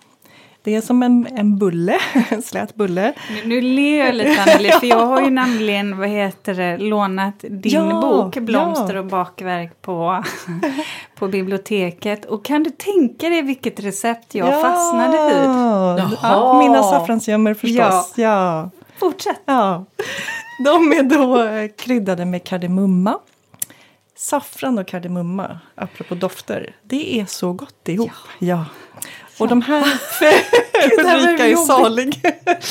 [0.64, 2.00] Det är som en, en bulle,
[2.30, 3.14] en slät bulle.
[3.30, 7.36] Nu, nu ler jag lite Anneli, för jag har ju nämligen, vad heter det, lånat
[7.40, 9.00] din Ja, bok Blomster ja.
[9.00, 10.24] och bakverk på,
[11.16, 12.26] på biblioteket.
[12.26, 15.46] Och kan du tänka dig vilket recept jag fastnade vid?
[15.46, 16.18] Jaha.
[16.22, 18.14] Ja, mina saffransgömmor förstås.
[18.16, 18.70] Ja.
[19.00, 19.42] Fortsätt.
[19.46, 19.86] Ja.
[20.66, 23.20] De är då eh, kryddade med kardemumma.
[24.16, 28.12] Saffran och kardemumma, apropå dofter, det är så gott ihop.
[28.40, 28.66] Ja.
[29.40, 29.84] Och de här...
[31.00, 32.22] Ulrika är salig.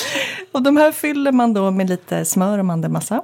[0.53, 3.23] och de här fyller man då med lite smör och mandelmassa.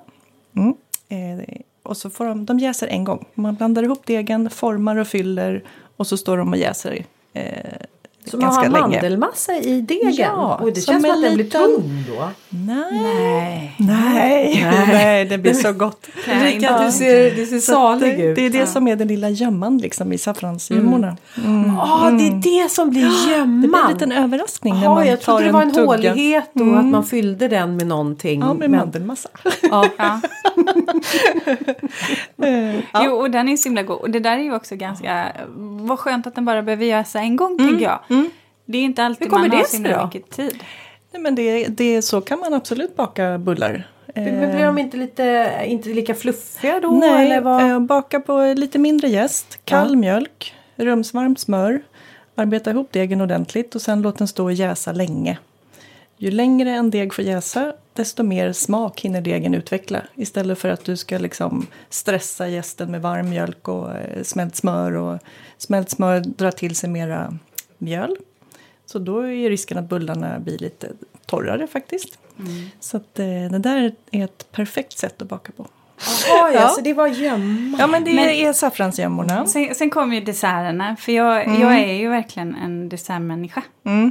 [0.57, 0.75] Mm.
[1.09, 3.25] Eh, och så får de, de jäser en gång.
[3.35, 5.65] Man blandar ihop degen, formar och fyller
[5.97, 7.81] och så står de och jäser eh,
[8.27, 8.81] Så man ganska har länge.
[8.89, 10.13] mandelmassa i degen?
[10.15, 12.29] Ja, och det som känns som en att den blir liten- tung då.
[12.49, 13.75] Nej.
[13.79, 13.79] Nej.
[13.79, 14.87] Nej.
[14.93, 16.07] Nej, det blir så gott.
[16.29, 18.37] Ulrika, du ser, du ser salig det, ut.
[18.37, 21.17] det är det som är den lilla gömman liksom, i saffransgömmorna.
[21.45, 21.75] Mm.
[21.77, 23.63] Ja, det är det som blir gömman.
[23.63, 25.87] Det blir en liten överraskning när Jaha, man jag tar trodde det var en tugga.
[25.87, 26.79] hålighet och Mm.
[26.79, 28.41] att man fyllde den med någonting.
[28.41, 29.29] Ja, med Men- mandelmassa.
[29.71, 29.85] Ja.
[29.97, 30.21] Ja.
[32.43, 33.03] Eh, ja.
[33.05, 33.97] Jo, och den är så himla god.
[34.01, 35.27] Och det där är ju också ganska...
[35.81, 37.99] Vad skönt att den bara behöver göras en gång, tänker jag.
[38.65, 40.07] Det är inte alltid man har det så himla då?
[40.07, 40.65] mycket tid.
[41.13, 43.89] Nej, men det, det, så kan man absolut baka bullar.
[44.15, 46.91] Men Eh, blir de inte, lite, inte lika fluffiga då?
[46.91, 47.71] Nej, eller vad?
[47.71, 51.83] eh, baka på lite mindre jäst, kall mjölk, rumsvarmt smör.
[52.35, 55.39] Arbeta ihop degen ordentligt och sen låt den stå och jäsa länge.
[56.17, 60.03] Ju längre en deg får jäsa, desto mer smak hinner degen utveckla.
[60.15, 64.93] Istället för att du ska liksom stressa jästen med varm mjölk och eh, smält smör.
[64.93, 65.19] Och
[65.59, 67.39] smält smör drar till sig mera
[67.79, 68.17] mjöl.
[68.87, 70.89] Så då är risken att bullarna blir lite
[71.27, 72.19] torrare faktiskt.
[72.81, 75.67] Så att, eh, det där är ett perfekt sätt att baka på.
[76.29, 76.69] Jaha, ja, Ja.
[76.69, 77.77] så det var gömma.
[77.81, 79.47] Ja, men det Men- är saffransgömmorna.
[79.47, 83.63] Sen, sen kommer ju desserterna, för jag, jag är ju verkligen en dessertmänniska.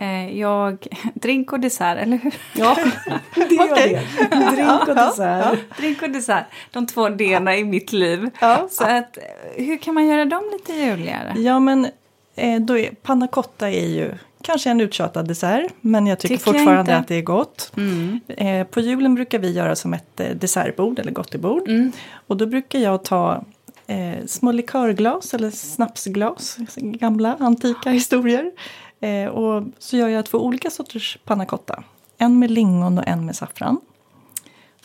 [0.01, 2.33] Eh, jag, drink och dessert, eller hur?
[2.55, 2.77] Ja,
[3.35, 4.07] det Okej.
[4.29, 4.35] det.
[4.55, 5.59] Drink och dessert.
[5.77, 8.29] Drink och dessert, de två delarna i mitt liv.
[8.41, 8.67] Ja.
[8.71, 9.23] Så att, eh,
[9.65, 11.33] hur kan man göra dem lite juligare?
[11.37, 11.87] Ja, men
[12.35, 14.11] eh, då är, panna cotta är ju
[14.41, 15.71] kanske en uttjatad dessert.
[15.81, 16.97] Men jag tycker, Tycker jag fortfarande inte.
[16.97, 17.71] att det är gott.
[17.77, 18.19] Mm.
[18.27, 21.67] Eh, på julen brukar vi göra som ett eh, dessertbord eller gottebord.
[21.67, 21.91] Mm.
[22.27, 23.43] Och då brukar jag ta
[23.87, 28.51] eh, små likörglas eller snapsglas, gamla antika historier.
[28.99, 31.83] Eh, och så gör jag två olika sorters panna cotta.
[32.17, 33.79] En med lingon och en med saffran.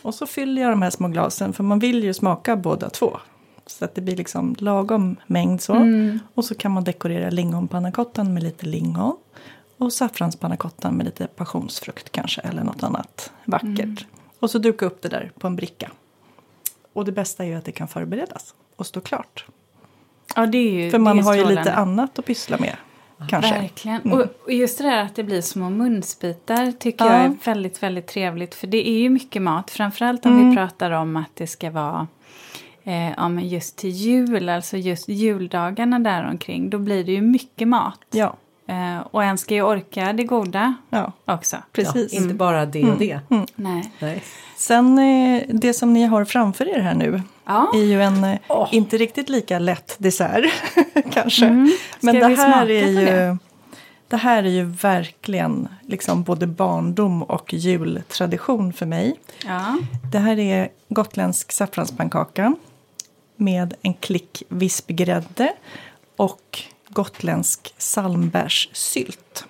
[0.01, 3.19] Och så fyller jag de här små glasen för man vill ju smaka båda två.
[3.69, 5.73] Så att det blir liksom lagom mängd så.
[5.73, 6.19] Mm.
[6.33, 9.17] Och så kan man dekorera lingonpannacottan med lite lingon.
[9.77, 13.79] Och saffranspannacottan med lite passionsfrukt kanske eller något annat vackert.
[13.79, 13.95] Mm.
[14.39, 15.91] Och så duka upp det där på en bricka.
[16.93, 19.45] Och det bästa är ju att det kan förberedas och stå klart.
[20.35, 22.75] Ja, det är ju För man är har ju lite annat att pyssla med.
[23.29, 23.51] Kanske.
[23.51, 24.01] Verkligen.
[24.01, 24.17] Mm.
[24.19, 27.13] Och, och just det där att det blir små munsbitar tycker Ja.
[27.13, 28.55] jag är väldigt, väldigt trevligt.
[28.55, 30.49] För det är ju mycket mat, framförallt om Mm.
[30.49, 32.07] vi pratar om att det ska vara
[32.83, 36.69] eh, ja, men just till jul, alltså just juldagarna däromkring.
[36.69, 37.99] Då blir det ju mycket mat.
[38.11, 38.35] Ja,
[38.67, 41.57] Eh, och en ska ju orka det goda ja också.
[41.71, 42.13] precis.
[42.13, 43.19] Ja, inte bara det och det.
[43.55, 43.91] Nej.
[43.99, 44.23] Nej.
[44.57, 47.71] Sen eh, det som ni har framför er här nu Ja.
[47.75, 48.67] är ju en Åh.
[48.71, 50.45] inte riktigt lika lätt dessert
[51.11, 51.45] kanske.
[51.45, 51.71] Mm.
[51.99, 53.37] Men det här är ju det?
[54.07, 59.15] det här är ju verkligen liksom både barndom och jultradition för mig.
[59.45, 59.77] Ja.
[60.11, 62.55] Det här är gotländsk saffranspannkaka
[63.39, 65.53] med en klick vispgrädde
[66.15, 66.59] och
[66.89, 69.45] gotländsk salmbärssylt.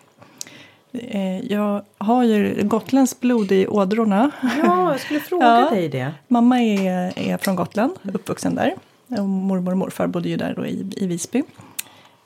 [0.94, 4.32] Eh, Jag har ju gotländskt blod i ådrorna.
[4.64, 5.70] Ja, jag skulle fråga Ja.
[5.70, 6.14] dig det.
[6.28, 8.76] Mamma är, är från Gotland, uppvuxen där.
[9.08, 11.44] Och mormor och morfar bodde ju där då i, i Visby.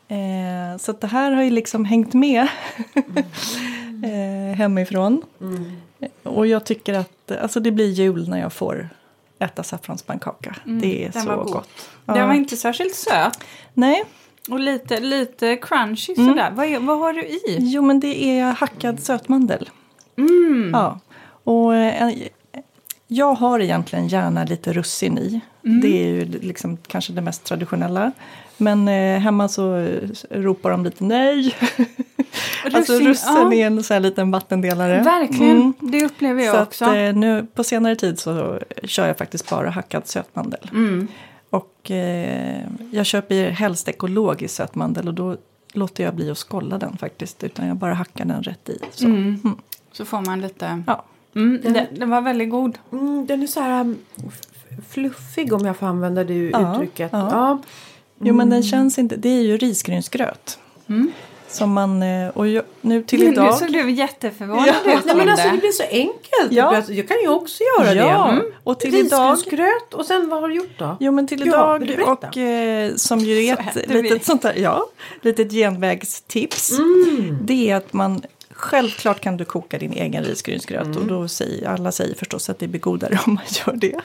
[0.08, 2.42] Eh, så det här har ju liksom hängt med
[4.04, 5.22] eh, hemifrån.
[6.24, 8.90] Och jag tycker att alltså det blir jul när jag får
[9.40, 10.56] äta saffranspannkaka.
[10.66, 11.52] det är den så god.
[11.54, 11.70] gott.
[12.06, 12.28] Den Ja.
[12.28, 13.44] var inte särskilt söt.
[13.74, 14.04] Nej,
[14.50, 16.28] Och lite, lite crunchy Mm.
[16.30, 16.52] sådär.
[16.56, 17.58] Vad, är- vad har du i?
[17.60, 19.70] jo men det är hackad sötmandel.
[20.18, 20.70] Mm.
[20.74, 21.00] Ja.
[21.44, 22.14] Och eh,
[23.08, 25.42] jag har egentligen gärna lite russin i.
[25.62, 28.12] Det är ju liksom kanske det mest traditionella.
[28.64, 31.56] Men eh, hemma så eh, ropar de lite nej.
[32.74, 33.54] alltså Russin, russin ja.
[33.54, 35.02] är en sån här liten vattendelare.
[35.04, 35.74] Verkligen, Mm.
[35.80, 36.86] det upplever jag Så också.
[36.86, 40.70] att, eh, nu på senare tid så kör jag faktiskt bara hackad sötmandel.
[40.72, 41.08] Mm.
[41.50, 42.62] Och eh,
[42.92, 45.38] jag köper helst ekologisk sötmandel och då
[45.74, 47.44] låter jag bli att skålla den faktiskt.
[47.44, 48.80] Utan jag bara hackar den rätt i.
[48.92, 49.06] Så.
[49.06, 49.40] Mm.
[49.92, 50.84] Så får man lite...
[50.88, 51.04] Ja.
[51.36, 52.78] Mm, den, den var väldigt god.
[52.92, 53.98] Mm, den är så här um,
[54.90, 57.10] fluffig om jag får använda det Ja, uttrycket.
[57.14, 57.30] ja.
[57.32, 57.60] Ja.
[58.20, 60.60] Jo men den känns inte, det är ju risgrynsgröt.
[60.90, 61.12] Mm.
[61.48, 63.58] Som man, eh, och jag, nu till Nu idag.
[63.58, 64.94] såg du jätteförvånad Ja.
[64.98, 65.06] ut.
[65.06, 66.52] Nej men alltså det blir så enkelt.
[66.52, 66.76] Ja.
[66.76, 68.32] Alltså, Jag kan ju också göra ja, det.
[68.32, 68.46] Mm.
[68.64, 69.34] och till idag.
[69.34, 70.98] Risgrynsgröt och sen vad har du gjort då?
[71.00, 72.28] Jo men till Ja, idag berätta?
[72.28, 74.02] och eh, som ju är ett vi.
[74.02, 74.86] litet sånt där, ja,
[75.22, 76.72] litet genvägstips.
[76.80, 77.38] Mm.
[77.42, 78.22] Det är att man,
[78.54, 80.98] självklart kan du koka din egen risgrynsgröt Mm.
[80.98, 84.00] och då säger, alla säger förstås att det blir godare om man gör det.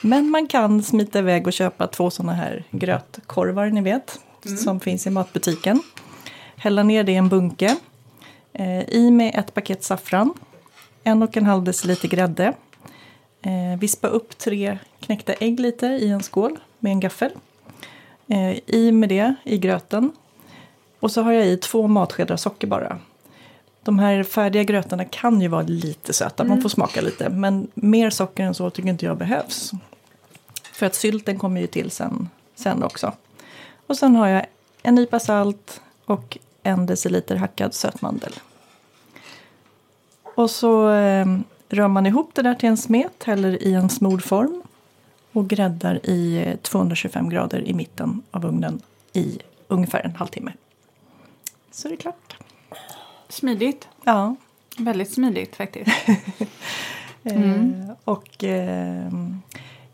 [0.00, 4.58] Men man kan smita iväg och köpa två sådana här grötkorvar ni vet, Mm.
[4.58, 5.82] som finns i matbutiken.
[6.56, 7.76] Hälla ner det i en bunke.
[8.52, 10.34] Eh, I med ett paket saffran,
[11.04, 12.52] en och en halv deciliter grädde.
[13.42, 17.30] Eh, vispa upp tre knäckta ägg lite i en skål med en gaffel.
[18.28, 20.12] Eh, I med det i gröten.
[21.00, 22.98] Och så har jag i två matskedar socker bara.
[23.82, 27.28] De här färdiga grötarna kan ju vara lite söta, man får smaka lite.
[27.28, 29.72] Men mer socker än så tycker inte jag behövs.
[30.72, 33.12] För att sylten kommer ju till sen, sen också.
[33.86, 34.46] Och sen har jag
[34.82, 38.32] en nypa salt och en deciliter hackad sötmandel.
[40.34, 41.26] Och så eh,
[41.68, 44.62] rör man ihop det där till en smet, häller i en smord form
[45.32, 48.80] och gräddar i eh, 225 grader i mitten av ugnen
[49.12, 50.52] i ungefär en halvtimme.
[51.70, 52.36] Så är det klart.
[53.32, 53.88] Smidigt.
[54.04, 54.36] Ja.
[54.78, 55.90] Väldigt smidigt faktiskt.
[57.24, 59.08] Eh, och eh,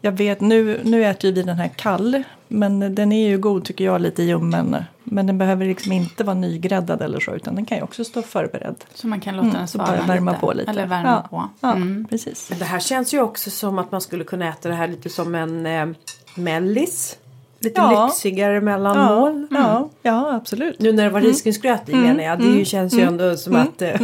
[0.00, 2.22] jag vet, nu, nu äter ju vi den här kall.
[2.48, 4.76] Men den är ju god tycker jag, lite ljummen.
[5.04, 7.34] Men den behöver liksom inte vara nygräddad eller så.
[7.34, 8.84] Utan den kan ju också stå förberedd.
[8.94, 10.40] Så man kan låta Mm, den så svara bara värma lite.
[10.40, 10.70] på lite.
[10.70, 11.28] Eller värma Ja.
[11.30, 11.48] på.
[11.60, 12.06] Ja, Mm.
[12.10, 12.48] precis.
[12.58, 15.34] Det här känns ju också som att man skulle kunna äta det här lite som
[15.34, 15.86] en eh,
[16.34, 17.16] mellis.
[17.60, 18.06] Lite Ja.
[18.06, 19.46] lyxigare mellanmål.
[19.50, 20.78] Ja, ja, ja, absolut.
[20.80, 22.04] Nu när det var risgrynsgröt i Mm.
[22.06, 22.38] menar jag.
[22.38, 23.82] Det ju känns ju ändå som att...
[23.82, 23.90] eh,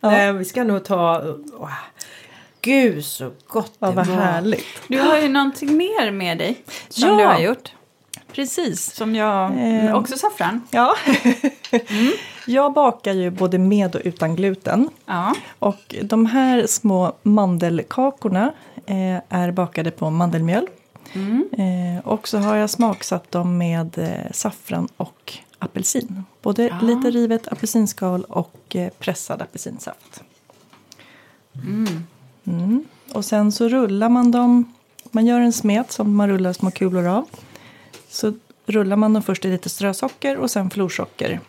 [0.00, 0.10] Ja.
[0.10, 1.22] Nej, vi ska nog ta...
[1.58, 1.70] åh.
[2.60, 4.14] gud så gott Ja, det vad var.
[4.16, 4.64] härligt.
[4.88, 6.56] Du har ju någonting mer med dig
[6.88, 7.16] som Ja.
[7.18, 7.72] du har gjort.
[8.32, 8.94] Precis.
[8.94, 9.94] Som jag, Eh.
[9.96, 10.62] också saffran.
[10.70, 10.94] Ja.
[12.46, 14.88] Jag bakar ju både med och utan gluten.
[15.06, 15.34] Ja.
[15.58, 18.52] Och de här små mandelkakorna
[18.86, 20.66] eh, är bakade på mandelmjöl.
[21.52, 26.24] Eh, och så har jag smaksatt dem med eh, saffran och apelsin.
[26.42, 26.84] Både Ah.
[26.84, 30.22] lite rivet apelsinskal och eh, pressad apelsinsaft.
[32.44, 32.84] Mm.
[33.14, 34.72] Och sen så rullar man dem.
[35.10, 37.28] Man gör en smet som man rullar små kulor av.
[38.08, 38.32] Så
[38.66, 41.40] rullar man dem först i lite strösocker och sen florsocker.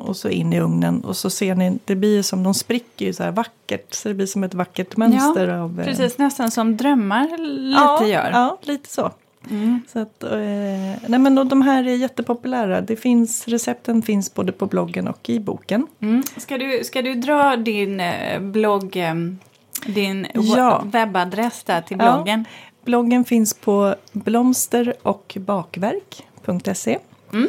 [0.00, 1.00] Och så in i ugnen.
[1.04, 3.94] Och så ser ni, det blir som, de spricker ju så här vackert.
[3.94, 5.80] Så det blir som ett vackert mönster av...
[5.80, 8.30] eh, Precis, nästan som drömmar lite ja, gör.
[8.32, 9.10] Ja, lite så.
[9.50, 9.80] Mm.
[9.92, 10.30] så att, eh,
[11.08, 12.80] nej men de här är jättepopulära.
[12.80, 15.86] Det finns, recepten finns både på bloggen och i boken.
[16.00, 16.22] Mm.
[16.36, 18.98] Ska, du, ska du dra din eh, blogg,
[19.86, 20.82] din Ja.
[20.84, 22.12] we- webbadress där till Ja.
[22.14, 22.44] bloggen?
[22.84, 26.98] Bloggen finns på blomster och bakverk.se.
[27.32, 27.48] Mm.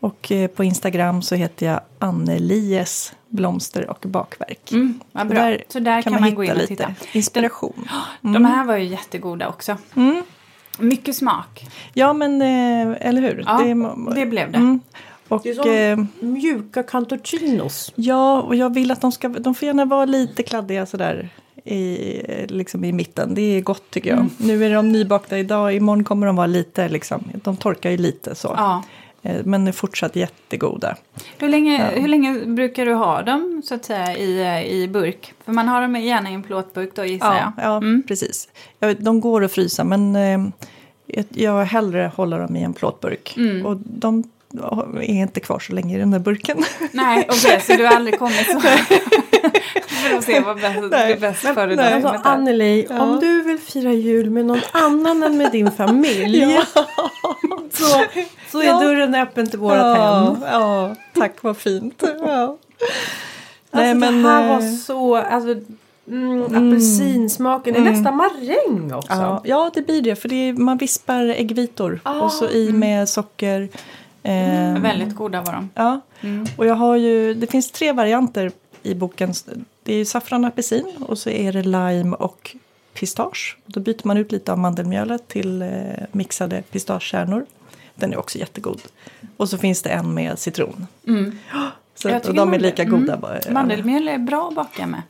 [0.00, 4.72] Och eh, på Instagram så heter jag Annelies blomster och bakverk.
[4.72, 5.42] Mm, vad bra.
[5.44, 6.94] Där Så där kan, man, gå in och lite titta.
[7.12, 7.88] inspiration.
[8.20, 9.76] De här var ju jättegoda också.
[9.96, 10.22] Mm.
[10.78, 11.66] Mycket smak.
[11.94, 13.44] Ja men eh, eller hur.
[13.46, 14.58] Ja, Det- det blev det.
[14.58, 14.80] Mm.
[15.28, 17.92] Och, Det är som eh, mjuka cantuccinos.
[17.96, 21.28] Ja, och jag vill att de ska, de får gärna vara lite kladdiga sådär
[21.64, 23.34] i, liksom i mitten.
[23.34, 24.18] Det är gott tycker jag.
[24.18, 24.30] Mm.
[24.38, 28.34] Nu är de nybakta idag, imorgon kommer de vara lite liksom, de torkar ju lite
[28.34, 28.54] så.
[28.56, 28.82] Ja.
[29.26, 30.96] Eh, Men är fortsatt jättegoda.
[31.38, 35.32] Hur, länge, hur länge brukar du ha dem så att säga i, eh, i burk?
[35.44, 37.64] För man har dem gärna i en plåtburk då gissar Ja, jag.
[37.70, 38.02] ja Mm.
[38.08, 38.48] precis.
[38.80, 40.38] Ja, de går att frysa men eh,
[41.28, 43.34] jag hellre håller dem i en plåtburk.
[43.36, 43.66] Mm.
[43.66, 44.24] Och de
[44.94, 46.58] är inte kvar så länge i den där burken.
[46.92, 48.60] Nej, okej, så du har aldrig kommit så...
[49.88, 51.16] För att se vad bäst, Nej.
[51.20, 51.78] bäst för.
[51.78, 53.00] Alltså Anneli, Ja.
[53.02, 56.42] om du vill fira jul med någon annan än med din familj.
[57.72, 58.04] så,
[58.50, 58.80] så är Ja.
[58.80, 60.42] dörren öppen till vårt ja, hem.
[60.52, 62.02] ja, tack vad fint.
[62.26, 62.56] Ja.
[63.70, 65.54] Alltså, det här var eh, så, alltså,
[66.08, 67.94] mm, apelsinsmaken, det är Mm.
[67.94, 69.12] nästan maräng också.
[69.12, 70.16] Ja, ja, det blir det.
[70.16, 72.20] För det är, man vispar äggvitor Ah.
[72.20, 73.68] och så i med socker.
[74.22, 75.70] Eh, Väldigt goda var de.
[75.74, 76.46] Ja, Mm.
[76.56, 78.50] och jag har ju, det finns tre varianter
[78.82, 79.32] i boken.
[79.82, 82.56] Det är saffran och apelsin och så är det lime och
[82.96, 83.56] pistage.
[83.66, 85.68] Då byter man ut lite av mandelmjölet till eh,
[86.12, 87.46] mixade pistagekärnor.
[87.94, 88.80] Den är också jättegod.
[89.36, 90.86] Och så finns det en med citron.
[91.06, 91.38] Mm.
[91.94, 93.00] Så att, och de är lika mm.
[93.00, 93.16] goda.
[93.16, 93.40] bara.
[93.50, 95.02] Mandelmjöl är bra att baka med,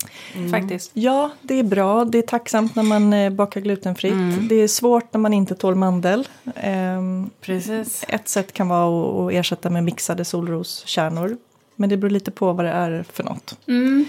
[0.50, 0.90] faktiskt.
[0.94, 2.04] Ja, det är bra.
[2.04, 4.12] Det är tacksamt när man eh, bakar glutenfritt.
[4.12, 4.48] Mm.
[4.48, 6.28] Det är svårt när man inte tål mandel.
[6.54, 8.04] Ehm, Precis.
[8.08, 11.36] ett sätt kan vara att- att ersätta med mixade solroskärnor.
[11.76, 13.58] Men det beror lite på vad det är för något.
[13.68, 14.04] Mm.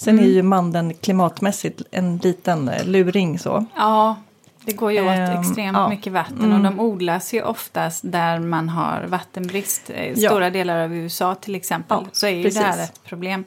[0.00, 3.64] Sen är ju mandeln klimatmässigt en liten eh, luring så.
[3.76, 4.16] Ja,
[4.64, 5.88] det går ju åt Ehm, extremt ja.
[5.88, 6.52] mycket vatten Mm.
[6.56, 9.90] och de odlas ju oftast där man har vattenbrist.
[9.90, 10.30] I Ja.
[10.30, 12.60] stora delar av USA till exempel Ja, så är ju precis.
[12.60, 13.44] det här ett problem.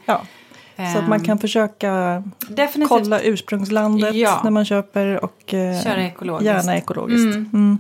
[0.94, 4.42] Så att man Ehm, kan försöka definitivt kolla ursprungslandet Ja.
[4.44, 6.46] när man köper och eh, köra ekologiskt.
[6.46, 7.36] gärna ekologiskt.
[7.36, 7.50] Mm.
[7.54, 7.80] Mm.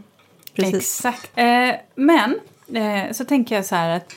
[0.55, 0.75] Precis.
[1.05, 1.31] Exakt.
[1.35, 1.45] Eh,
[1.95, 2.35] men
[2.73, 4.13] eh, så tänker jag så här att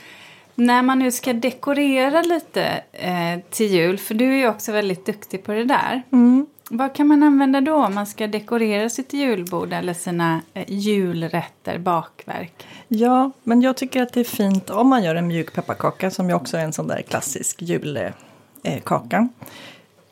[0.55, 5.07] när man nu ska dekorera lite eh, till jul, för du är ju också väldigt
[5.07, 6.03] duktig på det där.
[6.13, 6.47] Mm.
[6.71, 11.79] Vad kan man använda då om man ska dekorera sitt julbord eller sina eh, julrätter,
[11.79, 12.67] bakverk?
[12.89, 16.29] Ja, men jag tycker att det är fint om man gör en mjuk pepparkaka som
[16.29, 19.29] ju också är en sån där klassisk julkaka.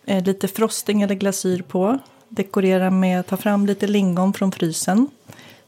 [0.04, 1.98] Eh, lite frosting eller glasyr på.
[2.28, 5.08] Dekorera med, ta fram lite lingon från frysen.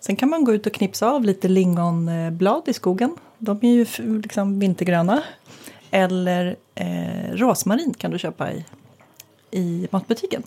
[0.00, 3.16] Sen kan man gå ut och knipsa av lite lingonblad i skogen.
[3.44, 3.86] De är ju
[4.22, 5.22] liksom vintergröna.
[5.90, 8.64] Eller eh, rosmarin kan du köpa i,
[9.50, 10.42] i matbutiken.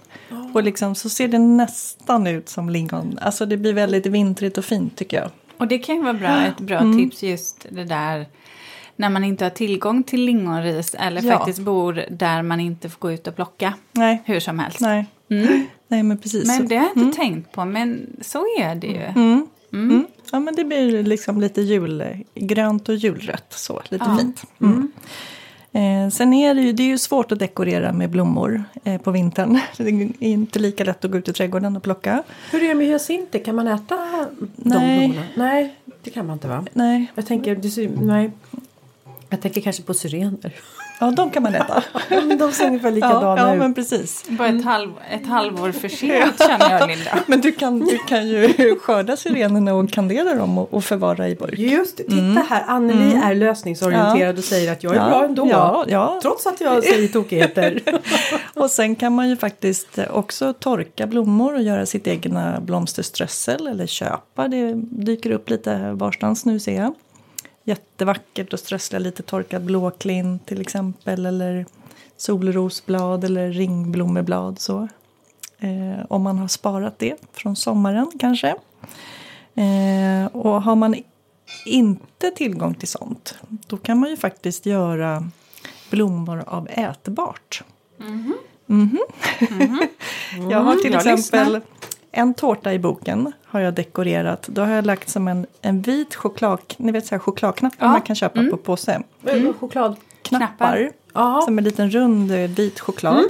[0.54, 3.20] Och liksom, så ser det nästan ut som lingon.
[3.22, 5.30] Alltså det blir väldigt vintrigt och fint tycker jag.
[5.58, 6.98] Och det kan ju vara bra, ett bra Mm.
[6.98, 8.26] tips just det där
[8.95, 11.38] när man inte har tillgång till lingonris eller Ja.
[11.38, 14.80] faktiskt bor där man inte får gå ut och plocka Nej, hur som helst.
[14.82, 15.06] nej.
[15.30, 15.66] Mm.
[15.88, 16.48] Nej men precis.
[16.48, 19.12] Men det har jag inte tänkt på, men så är det ju.
[20.34, 20.48] Mm.
[20.48, 20.48] Mm.
[20.48, 20.52] Mm.
[20.52, 24.18] Ja men det blir liksom lite julgrönt och julrött så, lite Ja.
[24.18, 24.44] fint.
[24.62, 24.92] Mm.
[25.72, 29.12] Eh, sen är det ju, det är ju svårt att dekorera med blommor eh, på
[29.12, 29.60] vintern.
[29.78, 32.24] Det är inte lika lätt att gå ut i trädgården och plocka.
[32.52, 33.40] Hur är det med hyacinter?
[33.40, 33.96] Kan man äta
[34.40, 35.08] de Nej.
[35.08, 35.28] blommorna?
[35.36, 36.66] Nej, det kan man inte va?
[36.74, 38.32] Nej, Jag tänker, nej.
[39.30, 40.54] Jag tänker kanske på syrener.
[41.00, 41.84] Ja, de kan man äta.
[42.39, 43.60] De ser ungefär ja, likadana ja, ut.
[43.60, 44.24] men precis.
[44.30, 47.20] Bara ett, halv, ett halvår för sent känner jag Linda.
[47.28, 51.36] Men du kan, du kan ju skörda sirenerna och kandera dem och, och förvara i
[51.36, 51.60] burk.
[51.60, 55.48] Just det, titta här, Anneli är lösningsorienterad och säger att jag är Ja, bra ändå.
[55.52, 56.20] ja, ja.
[56.22, 57.82] Trots att jag säger tokigheter.
[58.54, 63.88] Och sen kan man ju faktiskt också torka blommor och göra sitt egna blomsterströssel eller
[63.88, 64.48] köpa.
[64.48, 66.93] Det dyker upp lite varstans nu ser jag.
[67.68, 71.65] Jättevackert att strössla lite torkad blåklint till exempel eller
[72.18, 74.88] solrosblad eller ringblomeblad så.
[75.59, 78.47] Eh, om man har sparat det från sommaren kanske.
[79.55, 80.95] Eh, och har man
[81.65, 83.38] inte tillgång till sånt
[83.68, 85.32] då kan man ju faktiskt göra
[85.89, 87.63] blommor av ätbart.
[87.97, 88.34] Mhm.
[90.49, 91.61] jag har till jag exempel lyssnar.
[92.18, 94.47] En tårta i boken har jag dekorerat.
[94.47, 97.91] Då har jag lagt som en, en vit choklad, ni vet så här chokladknappar Ja.
[97.91, 99.01] man kan köpa på påse.
[99.59, 99.95] Choklad.
[100.22, 100.91] Knappar.
[101.13, 101.41] Ja.
[101.45, 103.24] Som en liten rund eh, vit choklad.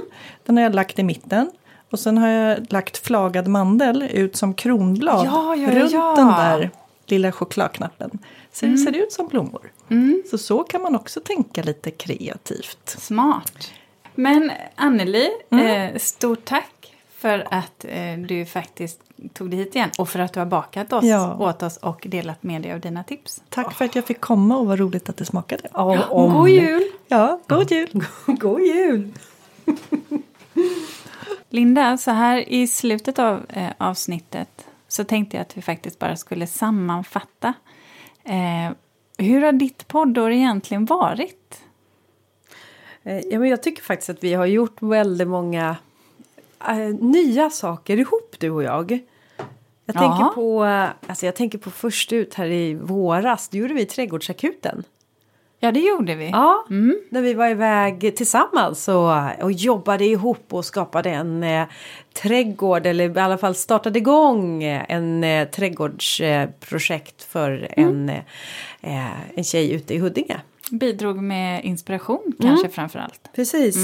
[0.46, 1.50] Den har jag lagt i mitten.
[1.90, 6.14] Och sen har jag lagt flagad mandel ut som kronblad Ja, ja, runt ja.
[6.16, 6.70] den där
[7.06, 8.18] lilla chokladknappen.
[8.52, 9.72] Så det ser ut som blommor.
[10.30, 12.96] Så så kan man också tänka lite kreativt.
[12.98, 13.70] Smart.
[14.14, 16.70] Men Anneli, eh, stort tack
[17.18, 19.00] för att eh, du faktiskt
[19.32, 21.36] tog dig hit igen och för att du har bakat oss, Ja.
[21.38, 23.42] åt oss och delat med dig av dina tips.
[23.48, 25.68] Tack för att jag fick komma och vad roligt att det smakade.
[25.72, 26.32] Ja, om.
[26.34, 26.82] God jul!
[27.08, 28.04] Ja, god jul!
[28.26, 29.12] God jul!
[31.50, 36.16] Linda, så här i slutet av eh, avsnittet så tänkte jag att vi faktiskt bara
[36.16, 37.54] skulle sammanfatta.
[38.24, 38.72] Eh,
[39.18, 41.60] hur har ditt poddår egentligen varit?
[43.02, 45.76] Eh, Ja, men jag tycker faktiskt att vi har gjort väldigt många
[46.68, 48.90] eh, nya saker ihop, du och jag.
[49.84, 50.00] Jag Ja.
[50.00, 53.84] tänker, på, eh, alltså jag tänker på först ut här i våras, då gjorde vi
[53.86, 54.84] Trädgårdsakuten.
[55.60, 56.30] Ja, det gjorde vi.
[56.30, 56.64] Ja,
[57.10, 61.66] när vi var iväg tillsammans och, och jobbade ihop och skapade en eh,
[62.12, 68.08] trädgård eller i alla fall startade igång en eh, trädgårdsprojekt för en,
[68.80, 70.40] eh, en tjej ute i Huddinge.
[70.70, 73.30] Bidrog med inspiration kanske framför allt.
[73.34, 73.76] Precis.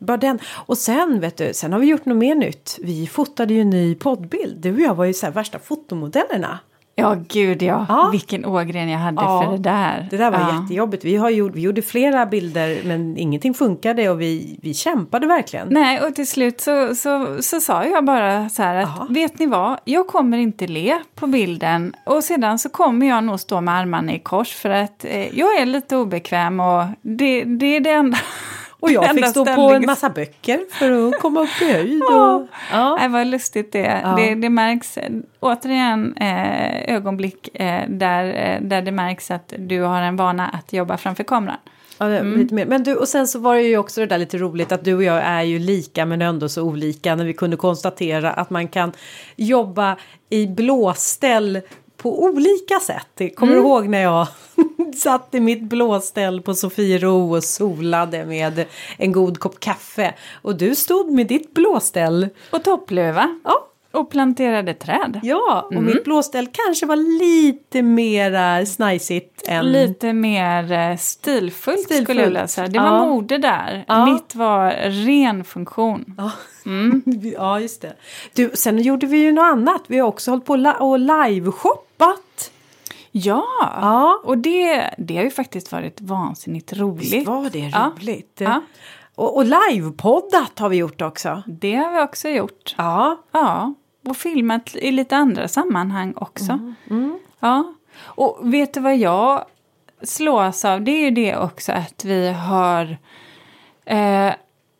[0.00, 0.38] Bara den.
[0.52, 2.78] Och sen vet du, sen har vi gjort något mer nytt.
[2.82, 4.56] Vi fotade ju en ny poddbild.
[4.56, 6.58] Du och jag var ju så här värsta fotomodellerna.
[6.94, 7.86] Ja, gud ja.
[7.88, 8.08] Ja.
[8.12, 10.08] Vilken ågren jag hade Ja, för det där.
[10.10, 10.60] Det där var ja.
[10.62, 11.04] jättejobbigt.
[11.04, 15.68] Vi, har gjort, vi gjorde flera bilder men ingenting funkade och vi, vi kämpade verkligen.
[15.70, 19.06] Nej, och till slut så, så, så sa jag bara så här att Jaha.
[19.10, 23.40] vet ni vad, jag kommer inte le på bilden och sedan så kommer jag nog
[23.40, 27.76] stå med armarna i kors för att eh, jag är lite obekväm och det, det
[27.76, 28.18] är det enda.
[28.80, 32.00] Och jag fick stå på en massa böcker för att komma upp i höjd.
[32.10, 32.34] Ja.
[32.34, 32.96] Och, ja.
[33.00, 34.14] Nej, vad lustigt det, Ja.
[34.16, 39.80] det Det märks eh, återigen eh, ögonblick eh, där, eh, där det märks att du
[39.82, 41.56] har en vana att jobba framför kameran.
[41.98, 42.38] Ja, Mm.
[42.38, 42.66] lite mer.
[42.66, 44.94] Men du, och sen så var det ju också det där lite roligt att du
[44.94, 48.68] och jag är ju lika men ändå så olika när vi kunde konstatera att man
[48.68, 48.92] kan
[49.36, 49.96] jobba
[50.30, 51.60] i blåställ
[51.96, 53.34] på olika sätt.
[53.36, 53.64] Kommer Mm.
[53.64, 54.26] du ihåg när jag
[54.96, 58.64] satt i mitt blåställ på Sofiero och solade med
[58.98, 62.28] en god kopp kaffe och du stod med ditt blåställ.
[62.50, 63.38] Och toppluva.
[63.44, 65.20] Ja, Och planterade träd.
[65.22, 65.86] ja och Mm.
[65.86, 72.04] mitt blåställ kanske var lite mera snajsigt än Lite mer eh, stilfullt, Stilfullt.
[72.04, 72.66] skulle jag vilja säga.
[72.68, 73.04] Det var Ja.
[73.06, 73.84] mode där.
[73.88, 74.04] Ja.
[74.06, 74.70] Mitt var
[75.06, 76.14] ren funktion.
[76.18, 76.30] Ja.
[77.36, 77.92] ja, just det.
[78.34, 79.82] Du, sen gjorde vi ju något annat.
[79.86, 82.50] Vi har också hållit på och live-shoppat.
[83.12, 84.20] Ja, Ja.
[84.24, 87.12] och det, det har ju faktiskt varit vansinnigt roligt.
[87.12, 88.36] Visst var det roligt?
[88.40, 88.60] Ja.
[89.14, 91.42] Och, och livepoddat har vi gjort också.
[91.46, 92.74] Det har vi också gjort.
[92.78, 93.16] Ja.
[93.32, 93.74] Ja,
[94.08, 96.74] och filmat i lite andra sammanhang också.
[97.40, 99.44] Ja, och vet du vad jag
[100.02, 100.82] slås av?
[100.82, 102.96] Det är ju det också att vi har
[103.84, 104.32] eh,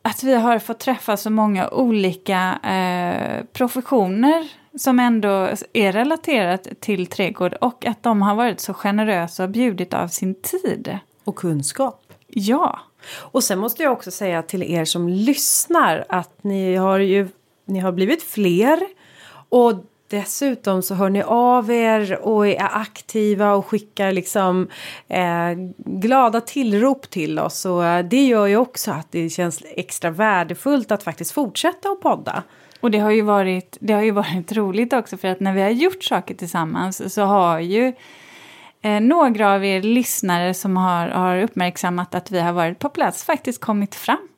[0.03, 4.49] att vi har fått träffa så många olika eh, professioner
[4.79, 9.95] som ändå är relaterat till trädgård och att de har varit så generösa och bjudit
[9.95, 10.99] av sin tid.
[11.25, 12.13] Och kunskap.
[12.29, 12.81] Ja,
[13.13, 17.29] Och sen måste jag också säga till er som lyssnar att ni har ju
[17.65, 18.81] ni har blivit fler.
[19.49, 19.75] Och
[20.09, 24.69] dessutom så hör ni av er och är aktiva och skickar liksom
[25.09, 27.65] eh, glada tillrop till oss.
[27.65, 32.01] Och eh, det gör ju också att det känns extra värdefullt att faktiskt fortsätta att
[32.01, 32.43] podda.
[32.81, 35.63] Och det har, ju varit, det har ju varit roligt också för att när vi
[35.63, 37.93] har gjort saker tillsammans så har ju
[38.83, 43.25] eh, några av er lyssnare som har, har uppmärksammat att vi har varit på plats
[43.25, 44.29] faktiskt kommit fram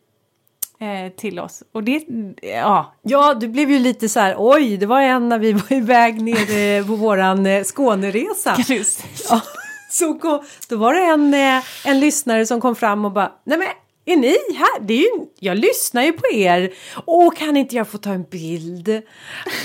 [0.81, 1.63] eh, till oss.
[1.73, 2.05] Och det,
[2.43, 5.73] ja, Ja, du blev ju lite så här, oj, det var en när vi var
[5.73, 8.55] iväg nere på våran eh, Skåneresa.
[9.31, 9.41] Ja,
[9.91, 13.59] så gå, då var det en, eh, en lyssnare som kom fram och bara, nej
[13.59, 13.69] men
[14.05, 14.81] Är ni här?
[14.81, 16.73] Det är ju, jag lyssnar ju på er.
[17.07, 19.03] Åh, kan inte jag få ta en bild?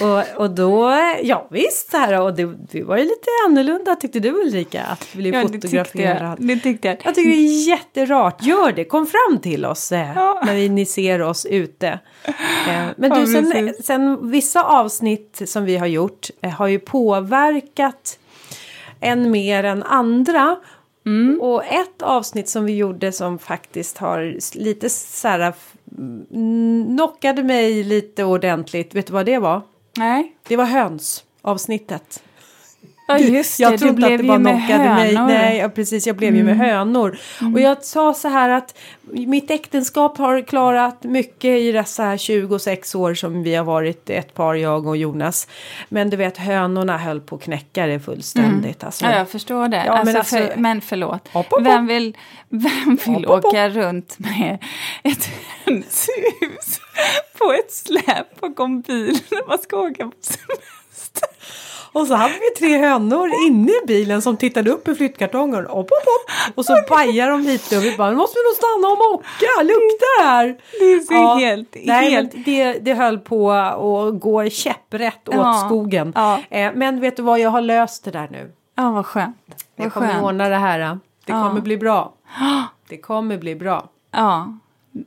[0.02, 0.94] Och, och då,
[1.24, 5.14] ja visst, så här, och det, det var ju lite annorlunda tyckte du Ulrika, att
[5.14, 6.38] bli Ja, det tyckte fotograferad.
[6.40, 6.48] jag.
[6.48, 6.98] Det tyckte jag.
[7.04, 8.44] Jag tycker det är jätterart.
[8.46, 10.42] Gör det, kom fram till oss eh, Ja.
[10.46, 12.00] när vi, ni ser oss ute.
[12.68, 18.20] Eh, men du, sen, sen vissa avsnitt som vi har gjort eh, har ju påverkat
[19.00, 20.56] en mer än andra.
[21.08, 21.42] Mm.
[21.42, 25.54] Och ett avsnitt som vi gjorde som faktiskt har lite så här
[26.96, 28.96] knockade mig lite ordentligt.
[28.96, 29.62] Vet du vad det var?
[29.98, 30.36] Nej.
[30.48, 32.24] Det var höns avsnittet.
[33.08, 33.64] Ja, just det.
[33.64, 35.16] Jag du trodde blev att det ju bara med knockade mig.
[35.16, 35.30] hönor.
[35.32, 35.42] Mm.
[35.42, 36.08] Nej, ja, precis.
[36.08, 37.18] Jag blev ju med hönor.
[37.54, 42.96] Och jag sa så här att mitt äktenskap har klarat mycket i dessa här 26
[42.96, 45.48] år som vi har varit ett par, jag och Jonas.
[45.90, 48.84] Men du vet, hönorna höll på att knäcka det fullständigt.
[48.84, 49.06] Alltså.
[49.06, 49.84] Ja, jag förstår det.
[49.86, 51.28] Ja, men alltså, alltså- för, men förlåt.
[51.28, 52.18] Hopp, hopp, Vem vill,
[52.50, 53.46] vem vill hopp.
[53.46, 54.58] åka runt med
[55.04, 55.30] ett
[55.66, 56.80] hönshus
[57.38, 61.28] på ett släp bakom bilen när man ska åka på semester?
[62.00, 65.66] Och så hade vi tre hönor inne i bilen som tittade upp i flyttkartongen.
[65.66, 66.58] Hopp, hopp, hopp.
[66.58, 69.64] Och så pajade de lite och vi bara, nu måste vi nog stanna och mocka,
[69.64, 70.58] lukta här.
[70.80, 72.32] Det ser helt, Nej, helt...
[72.46, 76.12] det, det höll på att gå käpprätt åt Ja, skogen.
[76.16, 76.40] ja.
[76.50, 78.52] Eh, men vet du vad, jag har löst det där nu.
[78.76, 79.66] Ja, vad skönt.
[79.76, 80.24] Jag kommer skönt.
[80.24, 80.80] ordna det här.
[80.80, 81.48] Det Ja.
[81.48, 82.14] kommer bli bra.
[82.90, 83.90] Det kommer bli bra.
[84.12, 84.58] Ja,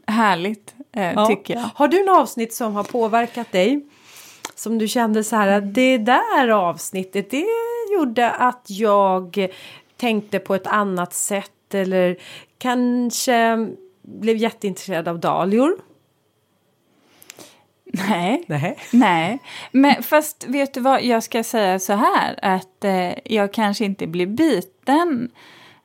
[0.07, 1.27] härligt eh, Ja.
[1.27, 1.65] tycker jag.
[1.75, 3.87] Har du något avsnitt som har påverkat dig?
[4.61, 7.47] Som du kände så här att det där avsnittet det
[7.93, 9.49] gjorde att jag
[9.97, 12.17] tänkte på ett annat sätt eller
[12.59, 13.69] kanske
[14.03, 15.77] blev jätteintresserad av dahlior.
[17.85, 18.45] Nej.
[18.47, 18.79] Nej.
[18.93, 19.39] Nej,
[19.73, 24.07] men fast vet du vad, jag ska säga så här att eh, jag kanske inte
[24.07, 25.31] blir biten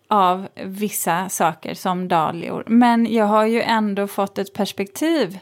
[0.07, 5.39] av vissa saker som dahlior, men jag har ju ändå fått ett perspektiv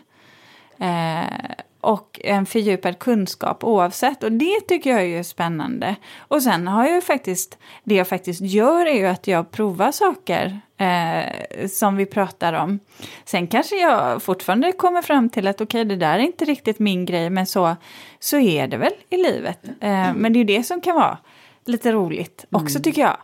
[0.79, 5.95] eh, och en fördjupad kunskap oavsett och det tycker jag är spännande.
[6.17, 9.91] Och sen har jag ju faktiskt, det jag faktiskt gör är ju att jag provar
[9.91, 12.79] saker eh, som vi pratar om.
[13.25, 17.05] Sen kanske jag fortfarande kommer fram till att okej, det där är inte riktigt min
[17.05, 17.75] grej, men så,
[18.19, 19.59] så är det väl i livet.
[19.63, 21.17] Eh, men det är ju det som kan vara
[21.65, 23.17] lite roligt också tycker jag.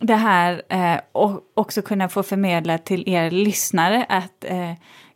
[0.00, 4.72] Det här eh, och också kunna få förmedla till er lyssnare att eh,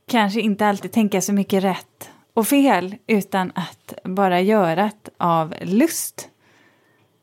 [0.08, 4.74] kanske inte alltid tänka så mycket rätt och fel, utan att bara göra
[5.04, 6.28] det av lust.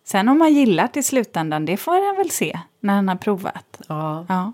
[0.03, 3.81] Sen om man gillar till slutändan, det får han väl se när han har provat.
[3.87, 4.25] Ja.
[4.29, 4.53] Ja.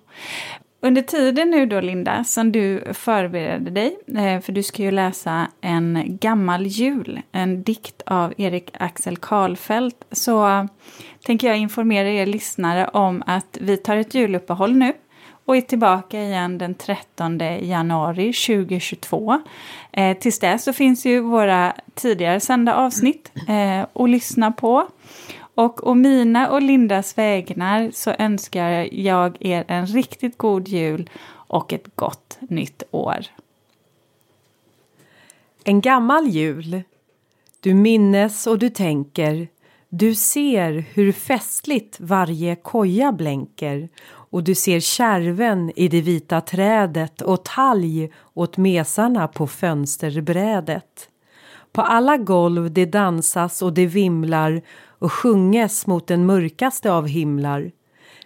[0.81, 5.47] Under tiden nu då, Linda, som du förberedde dig, eh, för du ska ju läsa
[5.61, 10.67] en gammal jul, en dikt av Erik Axel Karlfeldt, så
[11.25, 14.93] tänker jag informera er lyssnare om att vi tar ett juluppehåll nu
[15.45, 19.41] och är tillbaka igen den 13 januari 2022.
[19.91, 24.87] Eh, tills dess så finns ju våra tidigare sända avsnitt eh, att lyssna på.
[25.55, 31.09] Och å mina och Lindas vägnar så önskar jag er en riktigt god jul
[31.51, 33.25] och ett gott nytt år.
[35.63, 36.83] En gammal jul.
[37.59, 39.47] Du minnes och du tänker.
[39.89, 43.89] Du ser hur festligt varje koja blänker
[44.31, 51.09] och du ser kärven i det vita trädet och talg åt mesarna på fönsterbrädet.
[51.71, 54.61] På alla golv det dansas och det vimlar
[54.99, 57.71] och sjunges mot den mörkaste av himlar.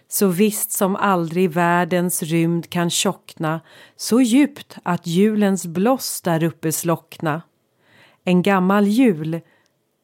[0.08, 3.60] Så visst som aldrig världens rymd kan tjockna
[3.96, 7.42] så djupt att julens bloss där uppe slockna.
[8.24, 9.40] En gammal jul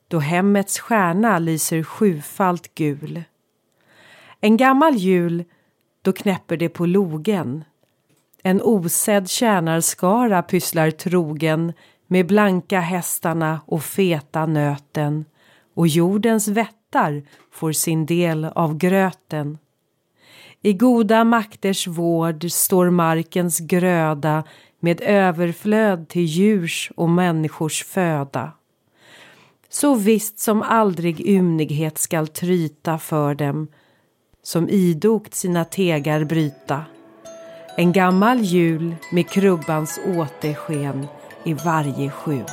[0.08, 3.22] då hemmets stjärna lyser sjufalt gul.
[4.40, 5.44] En gammal jul
[6.02, 7.64] då knäpper det på logen.
[8.42, 11.72] En osedd tjänarskara pysslar trogen
[12.06, 15.24] med blanka hästarna och feta nöten
[15.74, 19.58] och jordens vättar får sin del av gröten.
[20.62, 24.44] I goda makters vård står markens gröda
[24.80, 28.52] med överflöd till djurs och människors föda.
[29.68, 33.68] Så visst som aldrig ymnighet skall tryta för dem
[34.44, 36.84] som idogt sina tegar bryta.
[37.76, 41.06] En gammal jul med krubbans återsken
[41.44, 42.44] i varje skjul.